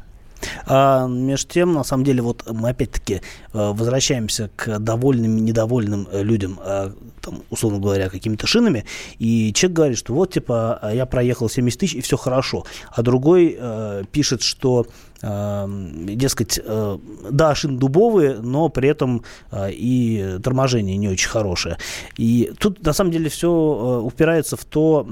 [0.66, 3.20] А, между тем, на самом деле, вот мы опять-таки э,
[3.52, 8.84] возвращаемся к довольным и недовольным э, людям, э, там, условно говоря, какими-то шинами,
[9.18, 12.66] и человек говорит, что вот, типа, я проехал 70 тысяч, и все хорошо.
[12.90, 14.86] А другой э, пишет, что
[15.22, 16.98] дескать, э,
[17.30, 21.78] да, шины дубовые, но при этом э, и торможение не очень хорошее.
[22.16, 25.06] И тут, на самом деле, все э, упирается в то,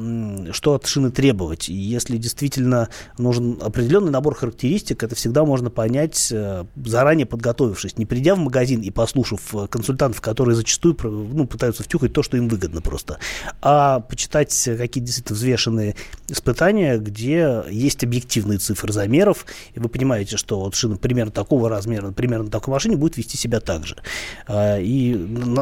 [0.51, 1.69] что от шины требовать.
[1.69, 2.89] И если действительно
[3.19, 6.33] нужен определенный набор характеристик, это всегда можно понять,
[6.85, 12.23] заранее подготовившись, не придя в магазин и послушав консультантов, которые зачастую ну, пытаются втюхать то,
[12.23, 13.19] что им выгодно просто,
[13.61, 15.97] а почитать какие-то действительно взвешенные
[16.29, 22.11] испытания, где есть объективные цифры замеров, и вы понимаете, что вот шина примерно такого размера,
[22.11, 23.97] примерно на такой машине будет вести себя так же.
[24.47, 25.13] А, и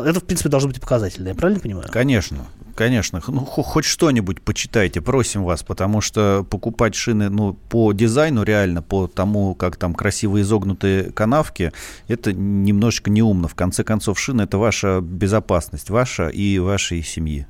[0.05, 1.89] это, в принципе, должно быть показательно, я правильно понимаю?
[1.91, 2.47] Конечно,
[2.79, 3.21] конечно.
[3.27, 9.09] Ну, хоть что-нибудь почитайте, просим вас, потому что покупать шины ну, по дизайну реально, по
[9.09, 11.73] тому, как там красиво изогнутые канавки,
[12.07, 13.49] это немножечко неумно.
[13.49, 17.49] В конце концов, шина— это ваша безопасность, ваша и вашей семьи.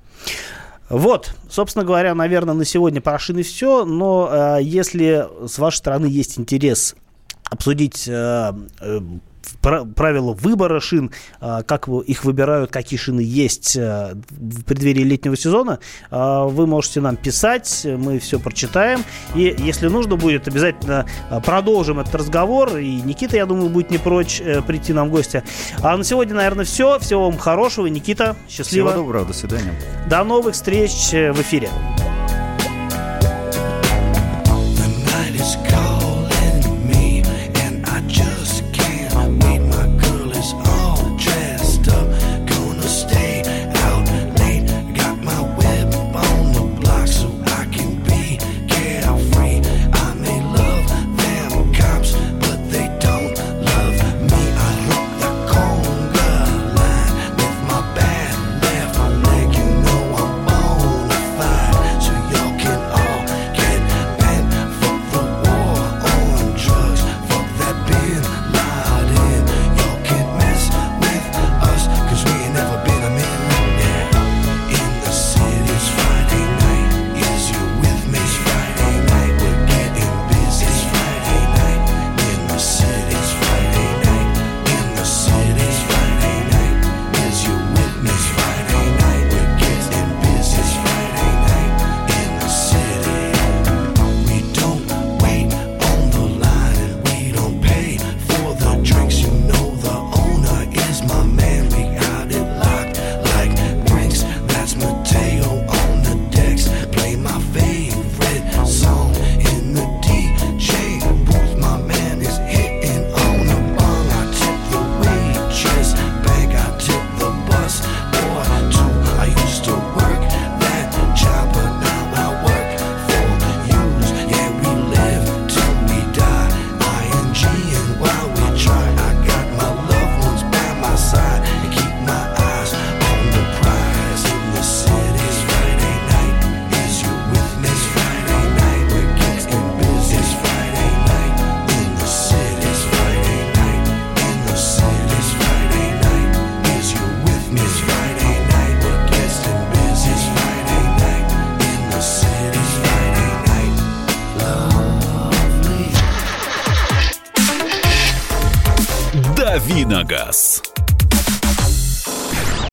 [0.89, 6.07] Вот, собственно говоря, наверное, на сегодня про шины все, но э, если с вашей стороны
[6.07, 6.97] есть интерес
[7.51, 9.01] обсудить э, э,
[9.61, 11.11] правила выбора шин,
[11.41, 15.79] а, как их выбирают, какие шины есть э, в преддверии летнего сезона,
[16.11, 19.05] а, вы можете нам писать, мы все прочитаем.
[19.35, 22.77] И если нужно будет, обязательно а, продолжим этот разговор.
[22.77, 25.43] И Никита, я думаю, будет не прочь э, прийти нам в гости.
[25.81, 26.99] А на сегодня, наверное, все.
[26.99, 27.87] Всего вам хорошего.
[27.87, 28.91] Никита, счастливо.
[28.91, 29.73] Всего доброго, до свидания.
[30.09, 31.69] До новых встреч э, в эфире.